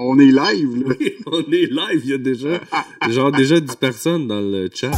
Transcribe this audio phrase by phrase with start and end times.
[0.00, 0.94] On est live, là.
[1.32, 2.60] On est live, il y a déjà
[3.08, 4.90] genre déjà 10 personnes dans le chat.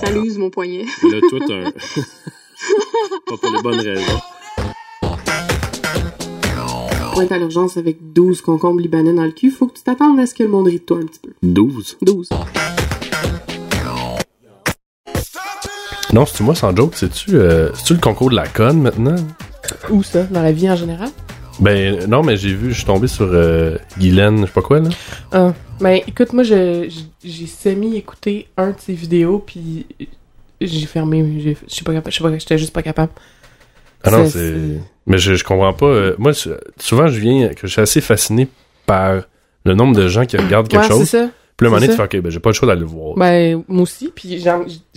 [0.00, 0.84] Ça l'use mon poignet.
[1.02, 1.72] Là, toi, t'as un...
[3.26, 4.20] Pas pour les bonnes raisons.
[7.12, 10.20] Pour être à l'urgence avec 12 concombres libanais dans le cul, faut que tu t'attendes
[10.20, 11.30] à ce que le monde rit de toi un petit peu.
[11.42, 11.98] 12.
[12.00, 12.28] 12.
[16.12, 16.92] Non, c'est-tu moi sans joke?
[16.94, 19.16] C'est-tu euh, c'est-tu le concours de la conne maintenant?
[19.90, 20.24] Où ça?
[20.24, 21.08] Dans la vie en général?
[21.60, 24.80] Ben non, mais j'ai vu, je suis tombé sur euh, Guylaine, je sais pas quoi,
[24.80, 24.88] là.
[25.32, 25.52] Ah.
[25.80, 26.88] Ben écoute, moi j'ai
[27.46, 29.86] semi-écouté un de ses vidéos, puis
[30.60, 31.56] j'ai fermé.
[31.66, 32.12] Je suis pas capable.
[32.12, 33.12] Je sais pas, j'étais juste pas capable.
[34.04, 34.52] Ah non, C'est- c'est...
[34.54, 35.86] c'est- Mais je, je comprends pas.
[35.86, 36.32] euh, moi,
[36.78, 37.48] souvent, je viens...
[37.48, 38.48] que je suis assez fasciné
[38.86, 39.22] par
[39.64, 41.08] le nombre de gens qui regardent quelque Ouais, c'est chose.
[41.08, 41.28] ça.
[41.62, 42.86] Puis là, un moment donné, tu fais, OK, ben j'ai pas le choix d'aller le
[42.86, 43.14] voir.
[43.16, 44.12] Ben, moi aussi.
[44.14, 44.48] Puis j'ai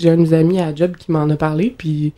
[0.10, 1.74] un de mes amis à job qui m'en a parlé.
[1.78, 2.14] Puis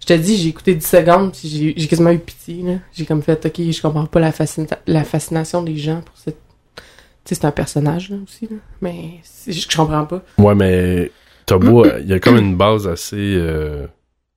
[0.00, 1.32] je te dis, j'ai écouté 10 secondes.
[1.32, 2.62] Puis j'ai- quasiment eu pitié.
[2.62, 2.74] là.
[2.92, 6.38] J'ai comme fait, OK, je comprends pas la, fascina- la fascination des gens pour cette.
[6.76, 8.46] Tu sais, c'est un personnage là, aussi.
[8.50, 8.56] Là.
[8.82, 9.04] Mais
[9.46, 10.22] je comprends pas.
[10.36, 11.10] Ouais, mais
[11.46, 11.86] t'as beau...
[12.00, 13.16] Il y a comme une base assez...
[13.16, 13.86] euh,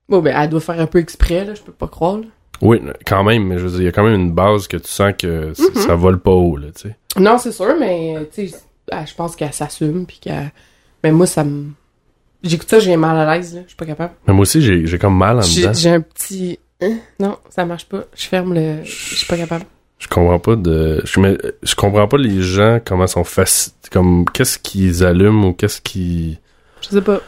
[0.08, 1.54] Bon, ben, elle doit faire un peu exprès, là.
[1.54, 2.16] Je peux pas croire.
[2.16, 2.24] là.
[2.62, 4.78] Oui, quand même, mais je veux dire, il y a quand même une base que
[4.78, 5.74] tu sens que Mhm.
[5.82, 6.96] ça vole pas haut, là, tu sais.
[7.20, 8.56] Non, c'est sûr, mais tu sais,
[8.92, 10.06] ah, je pense qu'elle s'assume.
[10.06, 10.52] Puis qu'elle.
[11.04, 11.70] Mais moi, ça me.
[12.42, 13.54] J'écoute ça, j'ai mal à l'aise.
[13.54, 13.62] là.
[13.62, 14.14] Je suis pas capable.
[14.26, 15.72] Mais moi aussi, j'ai comme mal en J'ai dedans.
[15.72, 16.58] j'ai un petit.
[16.80, 16.98] Hein?
[17.18, 18.04] Non, ça marche pas.
[18.14, 18.84] Je ferme le.
[18.84, 19.64] Je suis pas capable.
[19.98, 21.02] Je comprends pas de.
[21.04, 23.72] Je, mais, je comprends pas les gens comment sont faci...
[23.90, 26.38] Comme qu'est-ce qu'ils allument ou qu'est-ce qui.
[26.82, 27.20] Je sais pas.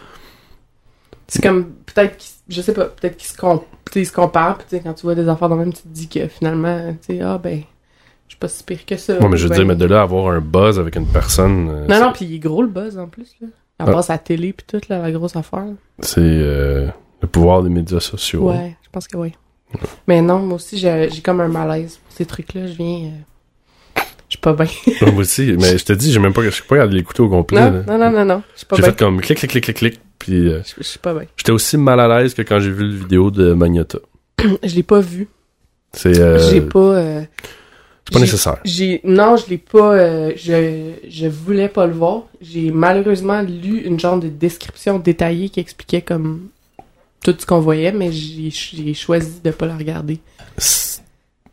[1.26, 1.72] C'est comme.
[1.86, 2.30] Peut-être qu'ils.
[2.48, 2.84] Je sais pas.
[2.86, 3.60] Peut-être qu'ils se, com...
[3.86, 4.58] tu sais, ils se comparent.
[4.58, 7.16] Puis quand tu vois des affaires dans le même, tu te dis que finalement, tu
[7.16, 7.62] sais, ah ben.
[8.30, 9.18] Je suis pas si pire que ça.
[9.18, 11.68] Ouais, mais je veux Ben, dire, mais de là avoir un buzz avec une personne.
[11.68, 13.48] euh, Non, non, puis il est gros le buzz en plus, là.
[13.80, 13.92] À Ah.
[13.92, 15.64] passe à la télé, puis tout, là, la grosse affaire.
[15.98, 16.86] C'est euh,
[17.22, 18.48] le pouvoir des médias sociaux.
[18.50, 19.32] Ouais, je pense que oui.
[20.06, 22.66] Mais non, moi aussi, j'ai j'ai comme un malaise pour ces trucs-là.
[22.68, 23.06] Je viens.
[23.06, 24.66] euh, Je suis pas bien.
[25.12, 27.28] moi aussi, mais je te dis, j'ai même pas, je suis pas regardé l'écouter au
[27.28, 27.60] complet.
[27.68, 28.42] non, non, non, non, non.
[28.54, 28.90] Je suis pas J'ai bien.
[28.92, 30.00] fait comme clic, clic, clic, clic, clic.
[30.20, 31.24] Puis euh, Je je suis pas bien.
[31.36, 33.98] j'étais aussi mal à l'aise que quand j'ai vu la vidéo de Magnata.
[34.62, 35.26] Je l'ai pas vu.
[35.92, 36.78] C'est euh, J'ai pas.
[36.78, 37.22] euh,
[38.10, 38.56] c'est pas nécessaire.
[38.64, 39.94] J'ai non, je l'ai pas.
[39.94, 42.24] euh, je je voulais pas le voir.
[42.40, 46.48] J'ai malheureusement lu une genre de description détaillée qui expliquait comme
[47.22, 50.18] tout ce qu'on voyait, mais j'ai j'ai choisi de pas la regarder.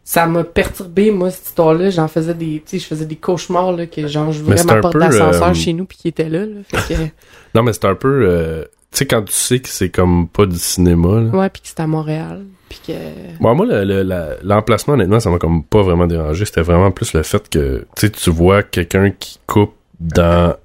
[0.03, 1.89] Ça m'a perturbé moi cette histoire-là.
[1.89, 4.77] J'en faisais des, tu sais, je faisais des cauchemars là que genre je voulais ma
[4.77, 6.45] porte d'ascenseur euh, chez nous puis qui était là.
[6.45, 6.61] là.
[6.69, 6.99] Fait que,
[7.55, 8.21] Non, mais c'est un peu.
[8.25, 11.29] euh, tu sais, quand tu sais que c'est comme pas du cinéma, là.
[11.37, 12.93] ouais, puis que c'était à Montréal, puis que
[13.41, 16.45] Bon, moi, le- le- l'emplacement, honnêtement, ça m'a comme pas vraiment dérangé.
[16.45, 20.55] C'était vraiment plus le fait que, tu sais, tu vois quelqu'un qui coupe dans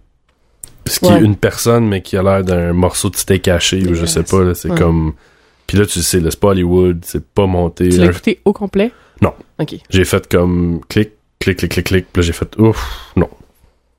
[0.87, 1.21] ce qui Ouais.
[1.21, 4.23] est une personne, mais qui a l'air d'un morceau de steak haché, ou je sais
[4.25, 4.79] pas, c'est Ouais.
[4.79, 5.13] comme...
[5.67, 7.89] Puis là, tu sais, c'est pas Hollywood, c'est pas monté.
[7.89, 8.93] tu l'as écouté au complet?
[9.21, 9.33] Non.
[9.61, 9.77] Ok.
[9.91, 13.29] J'ai fait comme clic, clic, clic, clic, clic, puis là, j'ai fait ouf, non.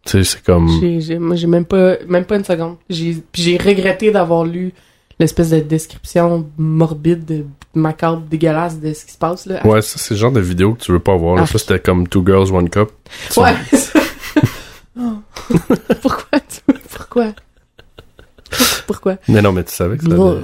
[0.06, 0.68] Tu sais, c'est comme...
[0.82, 2.76] J'ai, j'ai, moi, j'ai même pas, même pas une seconde.
[2.90, 4.74] J'ai, puis j'ai regretté d'avoir lu
[5.20, 9.66] l'espèce de description morbide, de- macabre, dégueulasse de ce qui se passe, là.
[9.66, 11.36] Ouais, ça, c'est le genre de vidéo que tu veux pas voir.
[11.38, 11.42] là.
[11.44, 11.48] Ah.
[11.48, 12.90] Ça, c'était comme Two Girls, One Cup.
[13.38, 13.54] Ouais.
[15.00, 15.14] Oh.
[16.02, 16.60] Pourquoi tu,
[16.96, 17.28] pourquoi?
[18.86, 19.16] Pourquoi?
[19.28, 20.42] Mais non, mais tu savais que ça allait-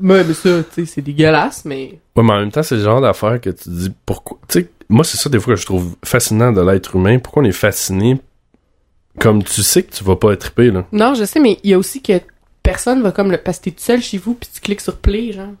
[0.00, 2.00] Mais, mais ça, tu sais, c'est dégueulasse, mais.
[2.16, 4.38] Ouais, mais en même temps, c'est le genre d'affaire que tu dis pourquoi.
[4.48, 7.18] Tu sais, moi, c'est ça des fois que je trouve fascinant de l'être humain.
[7.20, 8.20] Pourquoi on est fasciné
[9.18, 10.86] comme tu sais que tu vas pas être trippé, là.
[10.92, 12.14] Non, je sais, mais il y a aussi que
[12.62, 13.38] personne va comme le.
[13.38, 15.52] Parce que t'es tout seul chez vous, puis tu cliques sur play, genre.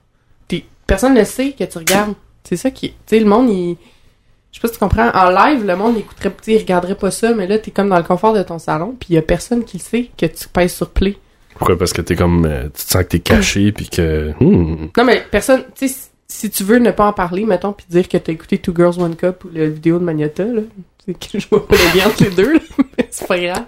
[0.48, 2.14] T'es- personne ne sait que tu regardes.
[2.44, 2.90] C'est ça qui.
[2.90, 3.76] Tu sais, le monde, il.
[4.50, 5.10] Je sais pas si tu comprends.
[5.14, 8.02] En live, le monde écouterait, il regarderait pas ça, mais là, t'es comme dans le
[8.02, 10.74] confort de ton salon, puis il y a personne qui le sait que tu pèses
[10.74, 11.16] sur play.
[11.56, 11.78] Pourquoi?
[11.78, 12.44] Parce que t'es comme.
[12.46, 14.32] euh, tu te sens que t'es caché, puis que.
[14.40, 14.88] hmm.
[14.96, 15.64] Non, mais personne.
[15.74, 15.94] Tu sais,
[16.32, 18.98] si- tu veux ne pas en parler, mettons, puis dire que t'as écouté Two Girls
[19.00, 20.62] One Cup ou la vidéo de Magnata, là.
[21.04, 22.60] C'est que je vois pas le lien entre les deux,
[23.10, 23.64] c'est pas grave.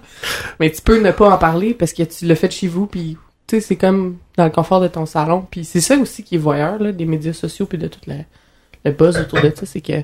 [0.60, 3.16] Mais tu peux ne pas en parler parce que tu l'as fait chez vous, puis
[3.48, 5.44] tu sais, c'est comme dans le confort de ton salon.
[5.50, 8.14] Puis c'est ça aussi qui est voyeur, là, des médias sociaux, puis de tout le,
[8.84, 10.00] le buzz autour de ça, c'est que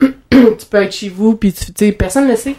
[0.00, 2.54] tu peux être chez vous, puis tu sais, personne ne le sait.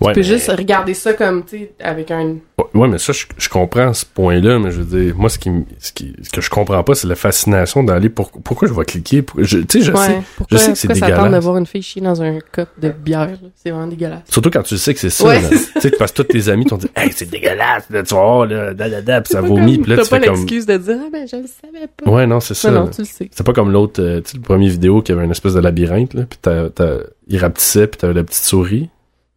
[0.00, 2.36] Ouais, Tu peux mais- juste regarder ça comme, tu sais, avec un...
[2.74, 5.50] Ouais, mais ça, je, je comprends ce point-là, mais je veux dire, moi, ce qui,
[5.78, 8.84] ce qui, ce que je comprends pas, c'est la fascination d'aller pour, pourquoi je vais
[8.84, 11.44] cliquer, tu sais, je sais, pourquoi, je sais que c'est pourquoi dégueulasse.
[11.44, 13.48] voir une fille chier dans un cup de bière, là?
[13.56, 14.22] C'est vraiment dégueulasse.
[14.30, 15.40] Surtout quand tu sais que c'est ça, Ouais.
[15.50, 18.46] Tu sais, parce que tous tes amis t'ont dit, hey, c'est dégueulasse, là, tu voir,
[18.46, 20.76] là, da, da, da, puis ça vomit, puis là, tu pas fais comme, l'excuse de
[20.76, 22.10] dire, ah ben, je le savais pas.
[22.10, 22.70] ouais, non, c'est ça.
[22.70, 23.28] non, tu le sais.
[23.32, 25.60] C'est pas comme l'autre, euh, tu sais, le premier vidéo qui avait une espèce de
[25.60, 26.96] labyrinthe, là, pis t'as, t'as,
[27.28, 28.88] il rapetissait, pis t'avais la petite souris,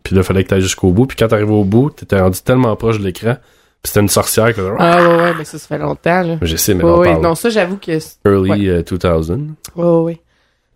[0.03, 2.75] puis là, fallait que t'ailles jusqu'au bout, puis quand t'arrivais au bout, t'étais rendu tellement
[2.75, 3.35] proche de l'écran,
[3.81, 4.69] Puis c'était une sorcière faisait...
[4.79, 6.38] Ah ouais, ouais, mais ça, ça fait longtemps, là.
[6.41, 7.91] Je sais, mais là, on ouais, parle non, ça, j'avoue que...
[8.25, 9.53] early euh, 2000.
[9.75, 10.19] Ouais, ouais, ouais.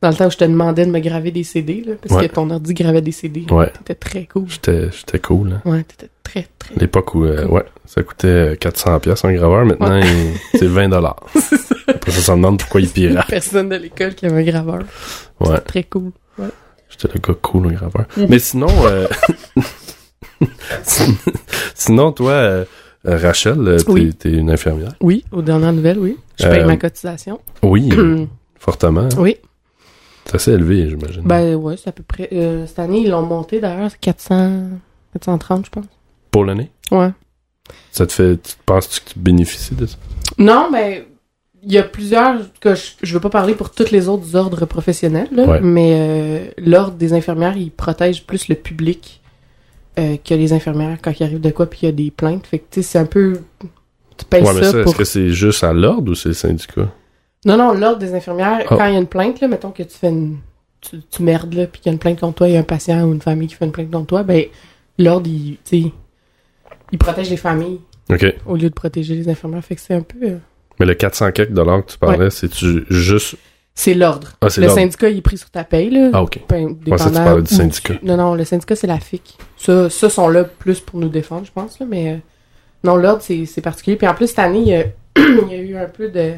[0.01, 2.27] Dans le temps où je te demandais de me graver des CD, là, parce Ouais.
[2.29, 3.45] que ton ordi gravait des CD.
[3.49, 3.71] Ouais.
[3.79, 4.45] T'étais très cool.
[4.47, 5.53] J'étais j'étais cool.
[5.53, 5.61] Hein.
[5.69, 6.75] Ouais, t'étais très, très...
[6.75, 9.65] L'époque où, euh, ouais, ça coûtait euh, 400 pièces un graveur.
[9.65, 11.19] Maintenant, il- c'est 20 dollars.
[11.87, 13.25] Après ça, ça me demande pourquoi il pirate.
[13.27, 14.83] Personne de l'école qui avait un graveur.
[15.39, 15.57] Ouais.
[15.61, 16.11] Très cool.
[16.89, 18.05] J'étais le gars cool, le graveur.
[18.17, 18.27] Mhm.
[18.29, 19.07] Mais sinon, euh,
[20.83, 21.15] sin-
[21.75, 22.65] sinon, toi, euh,
[23.05, 24.13] Rachel, euh, t'es Oui.
[24.23, 24.93] une infirmière.
[25.01, 26.17] Oui, aux dernières nouvelles, oui.
[26.39, 27.39] Je paye ma cotisation.
[27.63, 27.89] Oui,
[28.59, 29.01] fortement.
[29.01, 29.09] hein.
[29.17, 29.37] oui.
[30.25, 31.21] C'est assez élevé, j'imagine.
[31.23, 32.27] Ben ouais, c'est à peu près...
[32.67, 34.71] cette année, ils l'ont monté, d'ailleurs, c'est 400...
[35.13, 35.85] 430, je pense.
[36.31, 37.11] Pour l'année, Ouais.
[37.91, 39.95] ça te fait, tu penses que tu bénéficies de ça?
[40.37, 41.03] Non, ben,
[41.67, 44.65] il y a plusieurs que je, je veux pas parler pour tous les autres ordres
[44.65, 45.59] professionnels, là, Ouais.
[45.61, 49.21] mais euh, l'ordre des infirmières, il protège plus le public
[49.99, 52.47] euh, que les infirmières quand il arrive de quoi puis il y a des plaintes.
[52.47, 53.41] Fait que tu sais, c'est un peu
[54.17, 56.29] tu payes ouais, mais ça, ça, pour est-ce que c'est juste à l'ordre ou c'est
[56.29, 56.89] le syndicat?
[57.45, 58.75] Non non, l'ordre des infirmières Ah.
[58.77, 60.37] quand il y a une plainte là, mettons que tu fais une
[60.81, 62.59] tu, tu merdes là puis qu'il y a une plainte contre toi, il y a
[62.59, 64.45] un patient ou une famille qui fait une plainte contre toi, ben
[64.97, 65.91] l'ordre il tu sais
[66.91, 67.79] il protège les familles
[68.45, 69.63] au lieu de protéger les infirmières.
[69.65, 70.37] Fait que c'est un peu euh,
[70.79, 73.35] Mais le 400 quelques dollars que tu parlais, c'est-tu juste...
[73.73, 74.29] c'est l'ordre.
[74.41, 76.09] Ah, Le syndicat, il est pris sur ta paye, là.
[76.13, 76.39] Ah, OK.
[76.49, 77.95] Ben, Moi, ça, tu parlais du syndicat.
[77.95, 79.37] tu- Non, non, le syndicat, c'est la FIC.
[79.57, 82.17] Ça, ça sont là plus pour nous défendre, je pense, là, mais euh,
[82.83, 83.95] non, l'ordre, c'est c'est particulier.
[83.97, 84.83] Puis en plus, cette année, il y, a,
[85.17, 86.33] il y a eu un peu de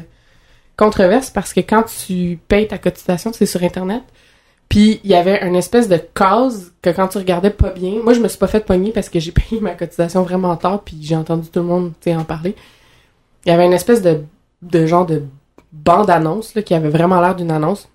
[0.76, 4.02] controverse parce que quand tu payes ta cotisation, c'est sur Internet.
[4.68, 8.12] Puis il y avait une espèce de case que quand tu regardais pas bien, moi
[8.14, 10.96] je me suis pas fait pogner parce que j'ai payé ma cotisation vraiment tard puis
[11.02, 12.54] j'ai entendu tout le monde en parler.
[13.46, 14.20] Il y avait une espèce de,
[14.62, 15.22] de genre de
[15.72, 17.88] bande-annonce là, qui avait vraiment l'air d'une annonce.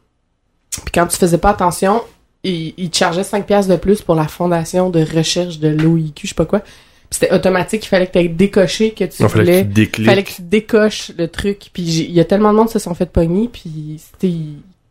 [0.72, 2.02] Puis quand tu faisais pas attention,
[2.44, 6.14] il, il te chargeait 5 pièces de plus pour la fondation de recherche de l'OIQ,
[6.24, 6.60] je sais pas quoi.
[6.60, 10.08] Puis c'était automatique, il fallait que tu décoché que tu fallait voulais que tu décliques.
[10.10, 11.70] fallait que tu décoches le truc.
[11.72, 14.34] Puis il y a tellement de monde qui se sont fait pogner, puis c'était,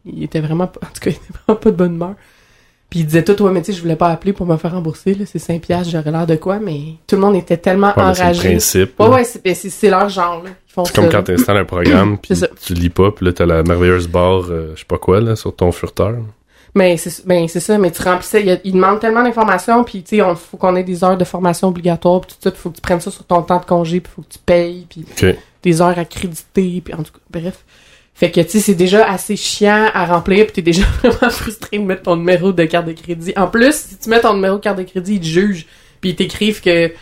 [0.07, 2.15] il était vraiment, pas- en tout cas, il était vraiment pas de bonne humeur.
[2.95, 4.71] Puis il disait tout, ouais, mais tu sais, je voulais pas appeler pour me faire
[4.71, 7.89] rembourser, là, c'est 5 piastres, j'aurais l'air de quoi, mais tout le monde était tellement
[7.89, 8.49] Ouais, mais c'est le enragé.
[8.51, 9.01] principe.
[9.01, 9.15] Ouais, là.
[9.17, 10.51] ouais, c'est, ben, c'est, c'est leur genre, là.
[10.69, 11.23] C'est comme quand là.
[11.25, 14.75] tu installes un programme, puis tu lis pas, puis là, t'as la merveilleuse barre, euh,
[14.77, 16.15] je sais pas quoi, là, sur ton furteur.
[16.77, 20.15] Mais c'est, ben, c'est ça, mais tu remplissais, il, il demande tellement d'informations, puis tu
[20.19, 22.71] sais, on faut qu'on ait des heures de formation obligatoires, puis tout ça, puis faut
[22.71, 25.05] que tu prennes ça sur ton temps de congé, puis faut que tu payes, puis
[25.65, 27.65] des heures accréditées, puis en tout cas, bref.
[28.17, 31.79] Fait que, tu sais, c'est déjà assez chiant à remplir, puis t'es déjà vraiment frustré
[31.79, 33.33] de mettre ton numéro de carte de crédit.
[33.37, 35.67] En plus, si tu mets ton numéro de carte de crédit, ils te jugent,
[36.01, 36.93] puis ils t'écrivent que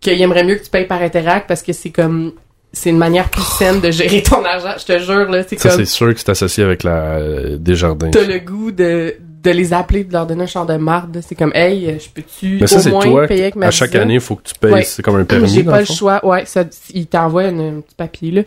[0.00, 2.32] qu'ils aimeraient mieux que tu payes par Interact parce que c'est comme
[2.72, 5.70] c'est une manière plus saine de gérer ton argent, je te jure là, c'est Ça,
[5.70, 8.10] comme c'est sûr que c'est associé avec la euh, Desjardins.
[8.10, 11.34] t'as le goût de de les appeler de leur donner un champ de marde, c'est
[11.36, 14.02] comme hey, euh, je peux-tu au moins toi, payer avec ma à chaque Visa?
[14.02, 14.82] année, il faut que tu payes, Ouais.
[14.82, 16.24] c'est comme un permis, J'ai pas le choix.
[16.26, 18.42] Ouais, ça, il t'envoie un, un petit papier, là.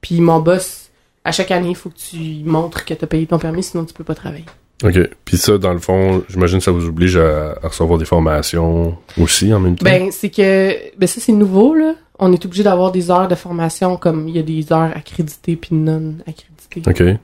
[0.00, 0.81] Puis mon boss,
[1.24, 3.94] à chaque année, il faut que tu montres que t'as payé ton permis, sinon tu
[3.94, 4.44] peux pas travailler.
[4.82, 4.98] OK.
[5.24, 8.96] Puis ça, dans le fond, j'imagine que ça vous oblige à, à recevoir des formations
[9.20, 9.84] aussi en même temps?
[9.84, 11.94] Ben, c'est que, ben ça, c'est nouveau, là.
[12.18, 15.56] On est obligé d'avoir des heures de formation, comme il y a des heures accréditées
[15.56, 16.82] puis non accréditées.
[16.86, 17.18] OK.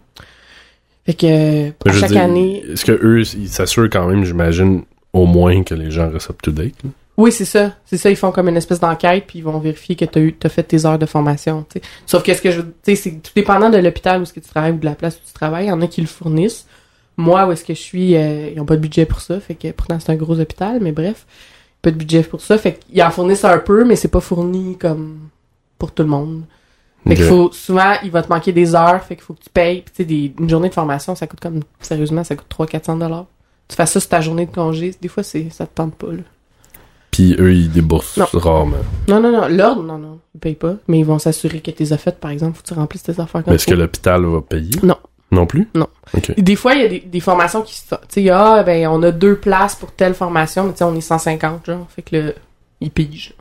[1.07, 5.63] Fait que, à chaque année, Est-ce que eux, ils s'assurent quand même, j'imagine, au moins
[5.63, 6.75] que les gens restent up-to-date?
[6.85, 6.91] là?
[7.19, 7.75] Oui, c'est ça.
[7.85, 10.33] C'est ça, ils font comme une espèce d'enquête puis ils vont vérifier que t'as eu,
[10.35, 11.81] t'as fait tes heures de formation, tu.
[12.07, 14.41] Sauf que ce que je, tu sais, c'est tout dépendant de l'hôpital où est-ce que
[14.41, 15.67] tu travailles ou de la place où tu travailles.
[15.67, 16.67] Il y en a qui le fournissent.
[17.17, 19.41] Moi, où est-ce que je suis, euh, ils ont pas de budget pour ça.
[19.41, 21.27] Fait que pourtant, c'est un gros hôpital, mais bref.
[21.83, 22.57] Pas de budget pour ça.
[22.59, 25.19] Fait qu'ils en fournissent un peu, mais c'est pas fourni comme
[25.79, 26.43] pour tout le monde.
[27.07, 29.51] Fait qu'il faut, souvent, il va te manquer des heures, fait qu'il faut que tu
[29.51, 29.83] payes.
[29.83, 32.97] Puis tu sais, des- une journée de formation, ça coûte comme, sérieusement, ça coûte 300-400
[32.99, 33.27] dollars.
[33.67, 36.09] Tu fais ça sur ta journée de congé, des fois, c'est, ça te tente pas,
[36.13, 36.23] là.
[37.19, 38.27] Puis eux, ils déboursent Non.
[38.33, 38.77] rarement.
[39.09, 40.77] Non, non, non, l'ordre, non, non, ils payent pas.
[40.87, 43.43] Mais ils vont s'assurer que tes affaires, par exemple, faut que tu remplisses tes affaires
[43.43, 44.71] comme Mais est-ce que l'hôpital va payer?
[44.85, 44.95] Non.
[45.33, 45.69] Non plus?
[45.75, 45.89] Non.
[46.37, 47.93] Des fois, il y a des, des formations qui se...
[48.09, 50.95] Tu sais, ah, ben, on a deux places pour telle formation, mais tu sais, on
[50.95, 51.89] est 150, genre.
[51.91, 52.33] Fait que là,
[52.81, 53.35] ils pigent.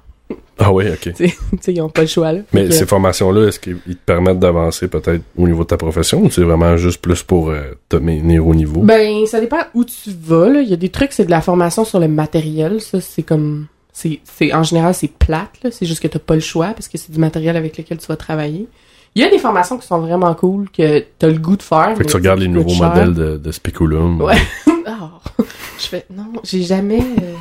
[0.59, 1.13] Ah ouais, OK.
[1.15, 1.27] Tu
[1.61, 2.39] sais, ils ont pas le choix, là.
[2.53, 6.31] Mais ces formations-là, est-ce qu'ils te permettent d'avancer peut-être au niveau de ta profession ou
[6.31, 8.81] c'est vraiment juste plus pour euh, te maintenir au niveau?
[8.81, 10.61] Ben, ça dépend où tu vas, là.
[10.61, 12.81] Il y a des trucs, c'est de la formation sur le matériel.
[12.81, 13.67] Ça, c'est comme...
[13.93, 15.69] C'est, c'est, en général, c'est plate, là.
[15.71, 18.07] C'est juste que t'as pas le choix parce que c'est du matériel avec lequel tu
[18.07, 18.67] vas travailler.
[19.15, 21.95] Il y a des formations qui sont vraiment cool que t'as le goût de faire.
[21.97, 24.21] fait que tu regardes les nouveaux modèles de, de Speculum.
[24.21, 24.35] Ouais.
[24.67, 25.43] Oh.
[25.79, 26.99] Je fais, non, j'ai jamais...
[27.01, 27.33] euh,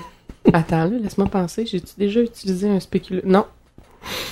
[0.53, 1.67] Attends, là, laisse-moi penser.
[1.67, 3.23] J'ai-tu déjà utilisé un spéculum?
[3.27, 3.45] Non.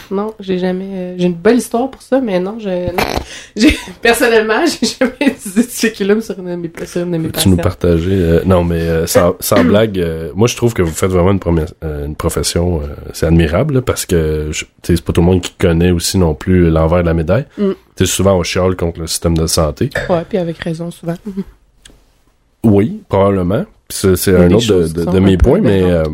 [0.09, 0.85] Non, j'ai jamais.
[0.93, 2.69] euh, j'ai une belle histoire pour ça, mais non, je.
[2.93, 3.69] non.
[4.03, 7.49] Personnellement, j'ai jamais utilisé ce curriculum sur une de mes, sur une de mes Tu
[7.49, 10.93] nous partager euh, Non, mais euh, sans, sans blague, euh, moi je trouve que vous
[10.93, 14.51] faites vraiment une, promesse- une profession, c'est admirable là, parce que
[14.85, 17.47] c'est pas tout le monde qui connaît aussi non plus l'envers de la médaille.
[17.59, 17.73] Mm.
[18.05, 19.91] Souvent on chiale contre le système de santé.
[20.09, 21.17] Ouais, puis avec raison souvent.
[22.65, 23.65] Oui, probablement.
[23.91, 26.05] C'est, un autre de, mes points, mais euh,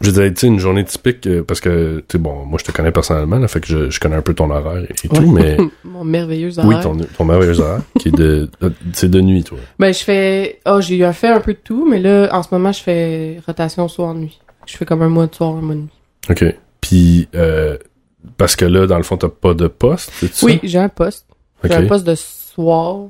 [0.00, 2.64] je dirais, tu sais, une journée typique, euh, parce que, tu sais, bon, moi je
[2.64, 5.30] te connais personnellement, là, fait que je, je connais un peu ton horaire et, tout,
[5.30, 6.80] mais Mon merveilleux oui, horaire.
[6.82, 8.50] ton, ton merveilleux horaire, qui est de,
[8.92, 9.58] c'est de nuit, toi.
[9.78, 10.60] Ben, je fais.
[10.66, 13.40] Oh, j'ai eu fait un peu de tout, mais là, en ce moment, je fais
[13.46, 14.38] rotation soir-nuit.
[14.66, 15.88] Je fais comme un mois de soir, un mois de nuit.
[16.28, 16.44] OK.
[16.80, 17.78] Puis, euh,
[18.36, 20.12] parce que là, dans le fond, t'as pas de poste?
[20.42, 21.26] Oui, j'ai un poste.
[21.64, 23.08] J'ai un poste de soir,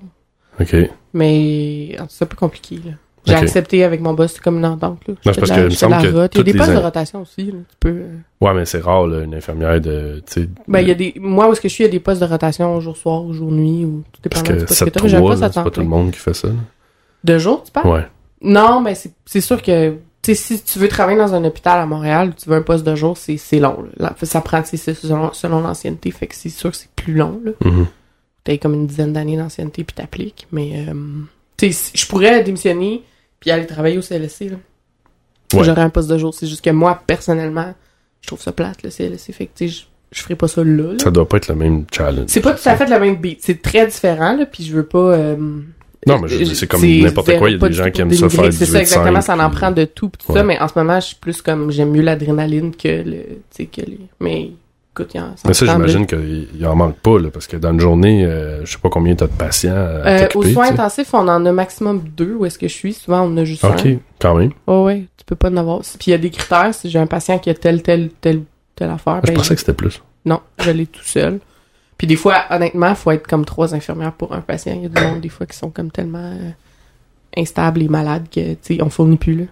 [0.60, 0.74] OK.
[1.12, 2.92] mais c'est un peu compliqué, là.
[3.28, 5.14] J'ai accepté avec mon boss, c'est comme une entente, là.
[5.20, 6.06] Fais parce que la- me semble que.
[6.06, 7.58] Il y a des postes de rotation aussi, là.
[7.70, 7.88] Tu peux.
[7.88, 10.22] euh, Ouais, mais c'est rare, là, une infirmière de.
[10.68, 11.12] Ben, il y a des.
[11.18, 13.32] Moi, où est-ce que je suis, il y a des postes de rotation jour-soir ou
[13.32, 15.08] jour-nuit, ou tout Parce dépendant que du poste que 7 t'as.
[15.08, 16.46] J'ai un 3 poste à c'est pas tout le monde qui fait ça.
[16.48, 16.54] là.
[17.24, 17.88] De jour, tu parles?
[17.88, 18.06] Ouais.
[18.42, 18.94] Non, ben
[19.24, 19.90] c'est sûr que
[20.22, 22.84] tu sais si tu veux travailler dans un hôpital à Montréal, tu veux un poste
[22.86, 23.78] de jour, c'est c'est long.
[23.96, 24.14] Là.
[24.22, 27.40] Ça prend selon, selon l'ancienneté, fait que c'est sûr que c'est plus long.
[27.44, 27.52] Là.
[27.64, 27.86] Mhm.
[28.46, 30.94] T'as comme une dizaine d'années d'ancienneté puis t'appliques, mais euh,
[31.56, 33.02] tu sais si- je pourrais démissionner
[33.40, 34.56] puis aller travailler au CLSC là.
[35.52, 35.64] Ouais.
[35.64, 36.32] J'aurais un poste de jour.
[36.32, 37.74] C'est juste que moi personnellement,
[38.20, 40.62] je trouve ça plate le CLSC, fait que tu sais je je ferais pas ça
[40.62, 40.92] là.
[40.92, 40.98] là.
[41.02, 42.26] Ça doit pas être le même challenge.
[42.28, 44.86] C'est pas tout à fait le même beat, c'est très différent là, puis je veux
[44.86, 44.98] pas.
[45.14, 45.36] euh,
[46.06, 48.00] Non, mais je veux dire, c'est comme n'importe quoi, il y a des gens qui
[48.00, 50.38] aiment ça faire C'est ça, exactement, 8-5, ça en prend de tout, pis tout Ouais.
[50.38, 53.36] ça, mais en ce moment, je suis plus comme, j'aime mieux l'adrénaline que le, tu
[53.50, 54.50] sais, que les, mais
[54.96, 57.56] écoute, il y en Mais ça, j'imagine qu'il il en manque pas, là, parce que
[57.56, 60.52] dans une journée, euh, je sais pas combien t'as de patients à Euh, t'occuper, aux
[60.52, 63.36] soins intensifs, on en a maximum deux, où est-ce que je suis, souvent on en
[63.38, 63.70] a juste un.
[63.70, 63.86] OK,
[64.20, 64.52] quand même.
[64.66, 65.80] Oh, ouais, tu peux pas en avoir.
[65.80, 68.42] Puis il y a des critères, si j'ai un patient qui a telle, telle, telle,
[68.74, 70.02] telle affaire, Je ben, pensais que c'était plus.
[70.24, 71.40] non, je l'ai tout seul.
[71.98, 74.74] Puis des fois, honnêtement, faut être comme trois infirmières pour un patient.
[74.76, 76.50] Il y a du monde, des fois, qui sont comme tellement euh,
[77.36, 79.44] instables et malades que, tu sais, on fournit plus, là.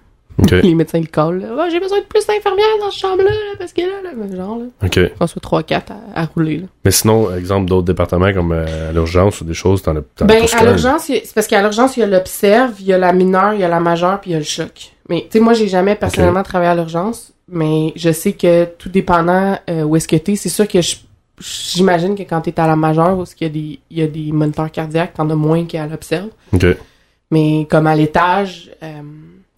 [0.43, 1.47] OK, Les médecins le collent.
[1.51, 4.59] Oh, j'ai besoin de plus d'infirmières dans cette chambre-là, là, parce que là, là, genre,
[4.59, 4.65] là.
[4.85, 5.13] OK.
[5.21, 5.75] On soit 3-4
[6.15, 6.67] à, à rouler, là.
[6.85, 10.25] Mais sinon, exemple d'autres départements comme euh, à l'urgence ou des choses, t'en as t'en
[10.25, 12.93] as Ben, à l'urgence, il c'est parce qu'à l'urgence, il y a l'observe, il y
[12.93, 14.93] a la mineure, il y a la majeure, puis il y a le choc.
[15.09, 18.89] Mais, tu sais, moi, j'ai jamais personnellement travaillé à l'urgence, mais je sais que tout
[18.89, 20.79] dépendant euh, où est-ce que t'es, c'est sûr que
[21.41, 24.03] j'imagine que quand t'es à la majeure, où est-ce qu'il y a des, il y
[24.03, 26.29] a des moniteurs cardiaques, t'en as moins qu'à l'observe.
[27.31, 29.01] Mais comme à l'étage, euh,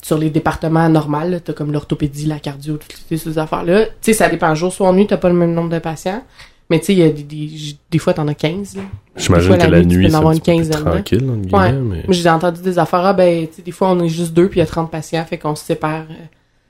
[0.07, 3.87] sur les départements normaux, t'as comme l'orthopédie, la cardio, toutes ces, affaires-là.
[3.87, 6.23] Tu sais, ça dépend jour, soir, nuit, t'as pas le même nombre de patients.
[6.71, 7.49] Mais tu sais, il y a des, des,
[7.91, 8.83] des fois, t'en as 15, là.
[9.17, 11.73] J'imagine que la nuit, nuit, c'est un petit peu tranquille, Ouais.
[11.73, 12.05] mais...
[12.11, 14.61] J'ai entendu des affaires, ah, ben, tu sais, des fois, on est juste deux, puis
[14.61, 16.15] il y a 30 patients, fait qu'on se sépare euh,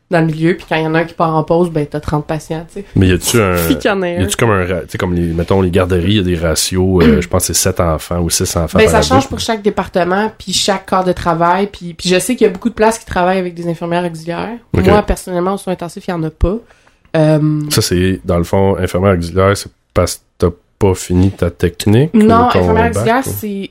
[0.08, 1.84] dans le milieu, puis quand il y en a un qui part en pause, ben,
[1.84, 2.86] t'as 30 patients, tu sais.
[2.94, 3.56] Mais y a-tu un...
[3.56, 4.24] Y en a Y un.
[4.24, 4.64] a-tu comme un...
[4.64, 5.32] Tu sais, comme les...
[5.32, 8.30] Mettons, les garderies, y a des ratios, euh, je pense que c'est 7 enfants ou
[8.30, 11.94] 6 enfants Ben, par ça change pour chaque département, puis chaque corps de travail, puis,
[11.94, 14.58] puis je sais qu'il y a beaucoup de places qui travaillent avec des infirmières auxiliaires.
[14.72, 16.56] Moi, personnellement, aux soins intensifs, il y en a pas.
[17.16, 21.50] Euh, Ça, c'est, dans le fond, infirmière auxiliaire, c'est parce que t'as pas fini ta
[21.50, 22.14] technique?
[22.14, 23.70] non, infirmière auxiliaire, c'est...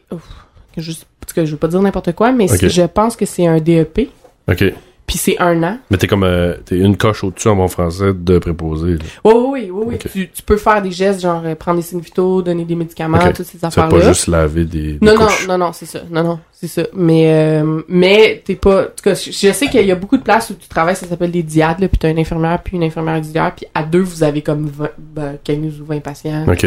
[0.75, 3.59] je, parce que je veux pas dire n'importe quoi, mais je pense que c'est un
[3.59, 4.09] DEP,
[4.51, 4.63] OK.
[5.07, 5.77] Puis c'est un an.
[5.91, 6.23] Mais t'es comme...
[6.23, 8.97] euh, t'es une coche au-dessus, en bon français, de préposé.
[9.23, 9.97] Oui, oui, oui, oui.
[9.99, 13.19] Tu, tu peux faire des gestes, genre euh, prendre des signes vitaux, donner des médicaments,
[13.33, 13.99] toutes ces C'est affaires-là.
[13.99, 15.99] pas juste laver des, des Non, non, non, non, c'est ça.
[16.09, 16.83] Non, non, c'est ça.
[16.93, 17.25] Mais,
[17.61, 18.81] euh, mais t'es pas.
[18.81, 20.95] En tout cas, je, je sais qu'il y a beaucoup de places où tu travailles,
[20.95, 23.83] ça s'appelle des diades, là, puis t'as une infirmière, puis une infirmière auxiliaire, puis à
[23.83, 26.45] deux, vous avez comme 20, ben, 15 ou 20 patients.
[26.47, 26.65] OK.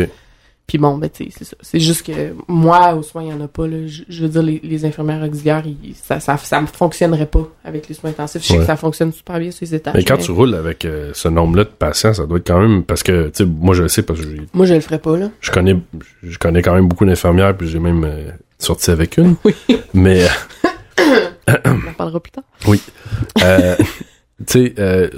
[0.68, 1.56] Puis bon, ben, tu sais, c'est ça.
[1.62, 3.86] C'est juste que moi, aux soins, il y en a pas, là.
[3.86, 7.88] Je, je veux dire, les, les infirmières auxiliaires, ils- ça, ça, ça fonctionnerait pas avec
[7.88, 8.42] les soins intensifs.
[8.42, 8.60] Je sais Ouais.
[8.60, 9.94] que ça fonctionne super bien sur les étages.
[9.94, 12.60] Mais quand mais tu roules avec euh, ce nombre-là de patients, ça doit être quand
[12.60, 12.84] même...
[12.84, 14.98] Parce que, tu sais, moi, je le sais parce que j'ai- Moi, je le ferais
[14.98, 15.30] pas, là.
[15.40, 15.74] je connais
[16.22, 19.36] je connais quand même beaucoup d'infirmières, puis j'ai même euh, sorti avec une.
[19.44, 19.54] Oui.
[19.94, 20.26] Mais...
[21.64, 22.44] On en parlera plus tard.
[23.42, 23.76] Euh,
[24.46, 25.08] tu sais, euh,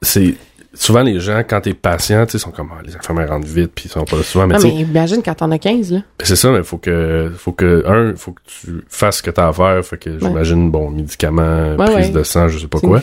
[0.00, 0.34] c'est
[0.74, 3.72] souvent les gens quand t'es patient, tu sais, sont comme ah, les infirmières rentrent vite
[3.74, 5.98] puis ils sont pas là souvent, mais sais, mais imagine quand t'en as 15, là.
[6.22, 9.48] c'est ça, mais faut que faut que un, faut que tu fasses ce que t'as
[9.48, 12.10] à faire, fait que j'imagine bon médicaments, Ouais, prise ouais.
[12.12, 13.00] de sang, je sais pas quoi.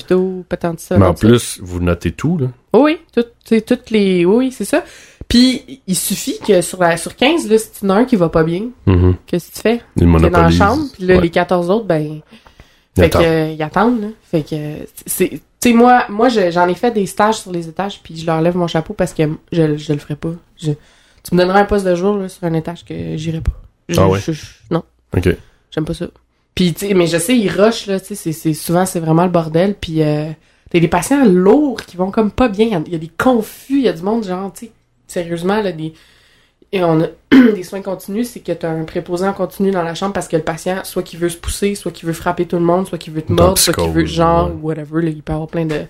[0.78, 0.98] ça.
[0.98, 1.28] Mais en ça.
[1.28, 2.48] plus, vous notez tout là.
[2.74, 3.24] Oh oui, tout,
[3.62, 4.26] toutes les.
[4.26, 4.84] Oui, oui, c'est ça.
[5.28, 8.16] Puis il suffit que sur la sur 15, là, si tu en as un qui
[8.16, 9.16] va pas bien, Mhm.
[9.28, 9.82] qu'est-ce que tu fais?
[9.96, 12.22] Ils T'es dans la chambre, puis là, les 14 autres, ben.
[12.98, 14.08] Fait que, euh, ils attendent, là.
[14.24, 14.56] Fait que,
[15.06, 15.40] c'est.
[15.62, 18.26] Tu sais, moi, moi je- j'en ai fait des stages sur les étages, puis je
[18.26, 20.32] leur lève mon chapeau parce que je, je le ferais pas.
[20.58, 20.72] Je-
[21.24, 23.52] tu me donnerais un poste de jour là, sur un étage que j'irais pas.
[23.90, 24.20] Je- Ah ouais?
[24.26, 24.32] je-
[24.72, 24.84] non,
[25.16, 25.30] OK.
[25.72, 26.08] j'aime pas ça.
[26.56, 29.24] Puis, tu sais, mais je sais, ils rushent, là, tu sais, c'est- souvent, c'est vraiment
[29.24, 30.02] le bordel, puis...
[30.02, 30.30] euh,
[30.72, 32.66] T'as des patients lourds qui vont comme pas bien.
[32.86, 34.72] Il y y, a des confus, il y a du monde, genre, tu sais,
[35.08, 35.94] sérieusement, là, des.
[36.72, 37.08] Et on a
[37.56, 40.36] des soins continus, c'est que t'as un préposé en continu dans la chambre parce que
[40.38, 42.98] le patient, soit qu'il veut se pousser, soit qu'il veut frapper tout le monde, soit
[42.98, 44.54] qu'il veut te mordre, soit qu'il veut, genre, ouais.
[44.62, 45.82] whatever, là, il peut y avoir plein de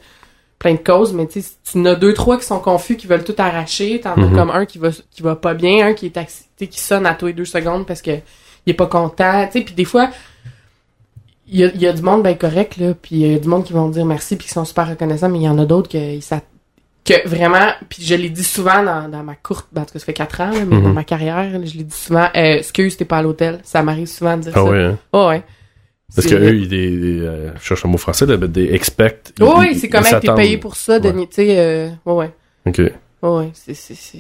[0.58, 3.08] plein de causes, mais tu sais, tu en as deux, trois qui sont confus, qui
[3.08, 4.24] veulent tout arracher, t'en Mhm.
[4.34, 7.14] as comme un qui va, qui va pas bien, un qui est qui sonne à
[7.14, 8.12] tous les deux secondes parce que
[8.66, 10.10] il est pas content, tu sais, puis des fois,
[11.48, 13.40] il y a, il y a du monde bien correct, là, puis il y a
[13.40, 15.58] du monde qui vont dire merci puis qui sont super reconnaissants, mais il y en
[15.60, 16.44] a d'autres s'att-
[17.06, 20.00] que vraiment, puis je l'ai dit souvent dans, dans ma courte, ben, en tout cas,
[20.00, 20.84] ça fait quatre ans, là, mais Mhm.
[20.84, 24.08] dans ma carrière, je l'ai dit souvent, euh, excuse, t'es pas à l'hôtel, ça m'arrive
[24.08, 24.70] souvent de dire Ah ça.
[24.70, 24.98] ouais, hein?
[25.14, 25.44] Oh, ouais.
[26.16, 29.34] Parce que eux, ils, ils, euh, je cherche un mot français, là, des expect.
[29.40, 32.32] Oui, ils- oui, c'est comme t'es payé pour ça, Denis, tu sais, euh, ouais, ouais.
[32.66, 32.78] Ok.
[32.80, 34.20] Ouais, ouais, c'est, c'est, c'est...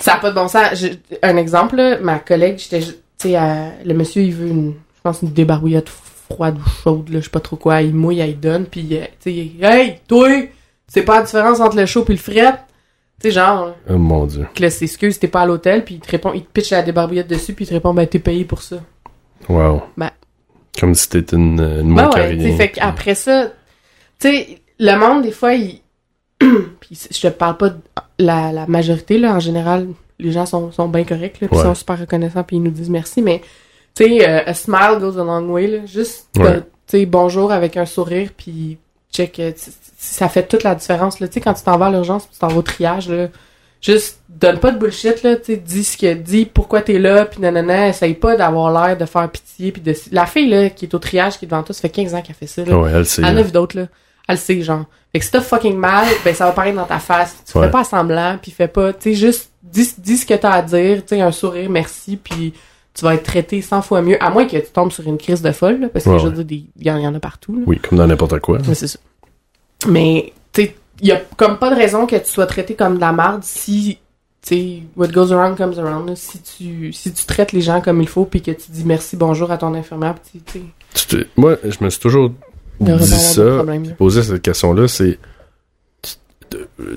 [0.00, 0.74] Ça a pas de bon sens.
[0.74, 0.88] Je-
[1.22, 3.38] un exemple, là, ma collègue, j'étais, tu sais,
[3.84, 7.30] le monsieur, il veut une, je pense, une débarbouillette froide ou chaude, là, je sais
[7.30, 10.28] pas trop quoi, il mouille, il donne, puis, euh, tu sais, hey, toi,
[10.92, 12.52] c'est pas la différence entre le chaud puis le fret?
[13.22, 14.46] Tu sais, genre, Oh mon dieu.
[14.54, 16.70] que là, c'est excuse, t'es pas à l'hôtel, puis il te répond, il te pitch
[16.70, 18.76] la débarbouillette dessus, puis il te répond, ben, t'es payé pour ça.
[19.48, 19.82] Wow.
[19.96, 20.10] Ben.
[20.78, 23.46] Comme si t'étais une, une Ben ouais, qu'après ça,
[24.18, 25.80] tu sais, le monde, des fois, il...
[26.38, 27.76] puis je te parle pas de
[28.18, 31.62] la, la majorité, là, en général, les gens sont, sont bien corrects, là, puis Ouais.
[31.64, 33.42] sont super reconnaissants, puis ils nous disent merci, mais,
[33.94, 36.52] tu sais, euh, a smile goes a long way, là, juste, Ouais.
[36.56, 38.78] de- tu sais, bonjour avec un sourire, puis
[39.12, 39.52] check, euh,
[39.98, 42.38] ça fait toute la différence, là, tu sais, quand tu t'en vas à l'urgence, tu
[42.38, 43.28] t'en vas au triage, là,
[43.82, 47.24] juste, donne pas de bullshit, là, tu sais, dis ce que dis, pourquoi t'es là,
[47.26, 49.94] puis nanana, essaye pas d'avoir l'air de faire pitié, puis de...
[50.12, 52.22] La fille, là, qui est au triage, qui est devant toi, ça fait 15 ans
[52.22, 52.78] qu'elle fait ça, là.
[52.78, 53.22] Ouais, elle sait.
[53.24, 53.86] Elle en a vu d'autres, là.
[54.28, 54.84] Elle le sait, genre.
[55.12, 57.36] Fait que si t'as fucking mal, ben ça va paraître dans ta face.
[57.50, 57.64] Tu Ouais.
[57.66, 60.62] fais pas semblant, puis fais pas, tu sais, juste dis, dis ce que t'as à
[60.62, 62.54] dire, tu sais, un sourire, merci, puis
[62.94, 65.42] tu vas être traité 100 fois mieux, à moins que tu tombes sur une crise
[65.42, 67.14] de folle, là, parce que Ouais, je veux dire, il y, en- il y en
[67.14, 67.62] a partout, là.
[67.66, 68.58] Oui, comme dans n'importe quoi.
[68.66, 68.98] Mais c'est ça.
[69.88, 73.00] Mais, tu sais, y a comme pas de raison que tu sois traité comme de
[73.00, 73.98] la merde si,
[74.42, 76.16] tu sais, what goes around comes around, là.
[76.16, 79.16] Si tu, si tu traites les gens comme il faut, puis que tu dis merci,
[79.16, 82.30] bonjour à ton infirmière, puis tu sais, Tu te- Moi, je me suis toujours
[82.80, 83.64] dit ça,
[83.98, 85.18] posé cette question-là, c'est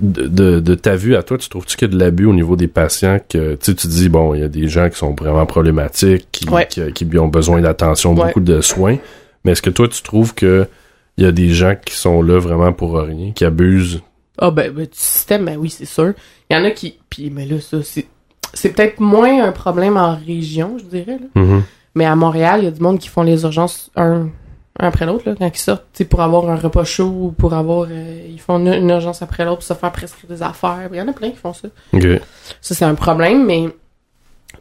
[0.01, 2.55] de, de, ta vue à toi, tu trouves-tu qu'il y a de l'abus au niveau
[2.55, 5.45] des patients que tu tu dis bon, il y a des gens qui sont vraiment
[5.45, 6.68] problématiques, qui, Ouais.
[6.68, 8.27] qui, qui ont besoin d'attention, Ouais.
[8.27, 8.98] beaucoup de soins,
[9.44, 10.68] mais est-ce que toi tu trouves que
[11.18, 14.01] il y a des gens qui sont là vraiment pour rien, qui abusent?
[14.39, 16.13] Ah ben, ben, du système, ben oui, c'est sûr.
[16.50, 16.98] Il y en a qui...
[17.09, 18.07] Puis, mais là, ça, c'est...
[18.55, 21.42] C'est peut-être moins un problème en région, je dirais, là.
[21.42, 21.63] Mhm.
[21.96, 24.29] Mais à Montréal, il y a du monde qui font les urgences un,
[24.79, 27.88] un après l'autre, là, quand ils sortent, pour avoir un repas chaud ou pour avoir...
[27.92, 30.90] euh, ils font une, une urgence après l'autre pour se faire prescrire des affaires.
[30.92, 31.68] Il y en a plein qui font ça.
[31.94, 32.01] Ok.
[32.59, 33.66] Ça, c'est un problème, mais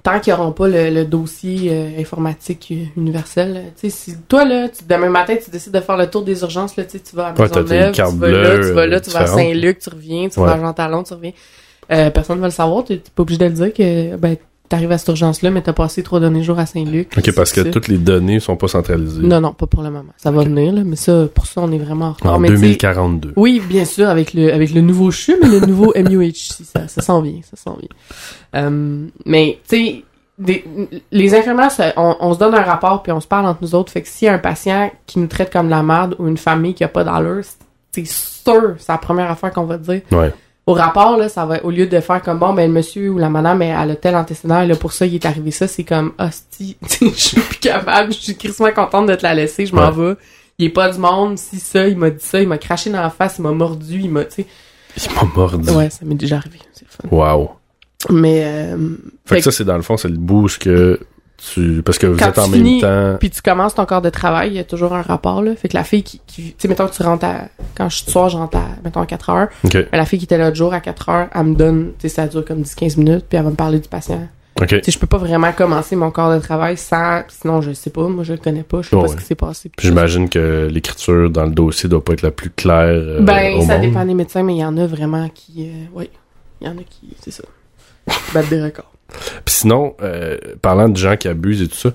[0.03, 4.44] tant qu'ils n'auront pas le, le dossier euh, informatique euh, universel, tu sais, si toi,
[4.44, 7.29] là, tu- demain matin, tu décides de faire le tour des urgences, là, tu vas
[7.29, 9.27] à Ouais, Maisonneuve, cartes tu vas là, tu vas là, tu vas à.
[9.29, 10.46] Saint-Luc, tu reviens, tu Ouais.
[10.46, 11.33] vas à Jean Talon, tu reviens.
[11.90, 14.37] Euh, personne ne va le savoir, tu n'es pas obligé de le dire que, ben,
[14.72, 17.12] t'arrives à cette urgence-là, mais t'as passé trois derniers jours à Saint-Luc.
[17.16, 17.70] Ok, parce que ça.
[17.70, 19.22] toutes les données sont pas centralisées.
[19.22, 20.12] Non, non, pas pour le moment.
[20.16, 22.35] Ça va venir, là, mais ça, pour ça, on est vraiment en retard.
[22.35, 23.32] En Mais tu sais, 2042.
[23.37, 27.00] oui, bien sûr, avec le, avec le nouveau CHU, mais le nouveau MUHC, ça, ça
[27.02, 27.88] s'en vient, ça s'en vient.
[28.56, 30.04] Euh, mais, tu sais,
[30.38, 30.64] des-
[31.12, 33.74] les infirmières, ça- on, on se donne un rapport puis on se parle entre nous
[33.74, 33.92] autres.
[33.92, 36.26] Fait que s'il y a un patient qui nous traite comme de la merde ou
[36.26, 37.42] une famille qui a pas d'allure,
[37.92, 40.00] c'est sûr, c'est la première affaire qu'on va te dire.
[40.11, 40.32] Ouais.
[40.64, 43.18] Au rapport, là, ça va, au lieu de faire comme, bon, ben, le monsieur ou
[43.18, 45.83] la madame, elle, elle a tel antécédent, là, pour ça, il est arrivé ça, c'est
[45.83, 49.75] comme, hostie, je suis plus capable, je suis crissement contente de te la laisser, je
[49.75, 50.14] m'en vais.
[50.59, 53.03] Il est pas du monde, si ça, il m'a dit ça, il m'a craché dans
[53.03, 54.46] la face, il m'a mordu, il m'a, tu sais.
[54.96, 55.68] Il m'a mordu.
[55.70, 57.09] Ouais, ça m'est déjà arrivé, c'est fun.
[57.11, 57.51] Wow.
[58.11, 61.01] Mais, euh, Fait Fait que ça, c'est dans le fond, c'est le boost que
[61.52, 61.83] tu.
[61.83, 63.16] Parce que vous Quand êtes en même finis, temps.
[63.18, 65.55] puis tu commences ton corps de travail, il y a toujours un rapport, là.
[65.57, 67.96] Fait que la fille qui, qui tu sais, mettons que tu rentres à, quand je
[67.96, 69.48] suis soir, je rentre à, mettons, à 4 heures.
[69.64, 69.74] Ok.
[69.74, 72.09] Mais la fille qui était là l'autre jour à 4 heures, elle me donne, tu
[72.09, 74.28] sais, ça dure comme 10-15 minutes, puis elle va me parler du patient.
[74.61, 74.68] Ok.
[74.68, 77.88] Tu sais, je peux pas vraiment commencer mon corps de travail sans, sinon je sais
[77.88, 79.70] pas, moi je le connais pas, je sais pas ce qui s'est passé.
[79.74, 82.85] Puis j'imagine que l'écriture dans le dossier doit pas être la plus claire.
[82.87, 83.87] euh, Ben, au ça monde.
[83.87, 86.11] dépend des médecins, mais il y en a vraiment qui, euh, oui,
[86.61, 87.42] il y en a qui, c'est ça,
[88.35, 88.91] battent des records.
[89.44, 91.92] Puis sinon, euh, parlant de gens qui abusent et tout ça,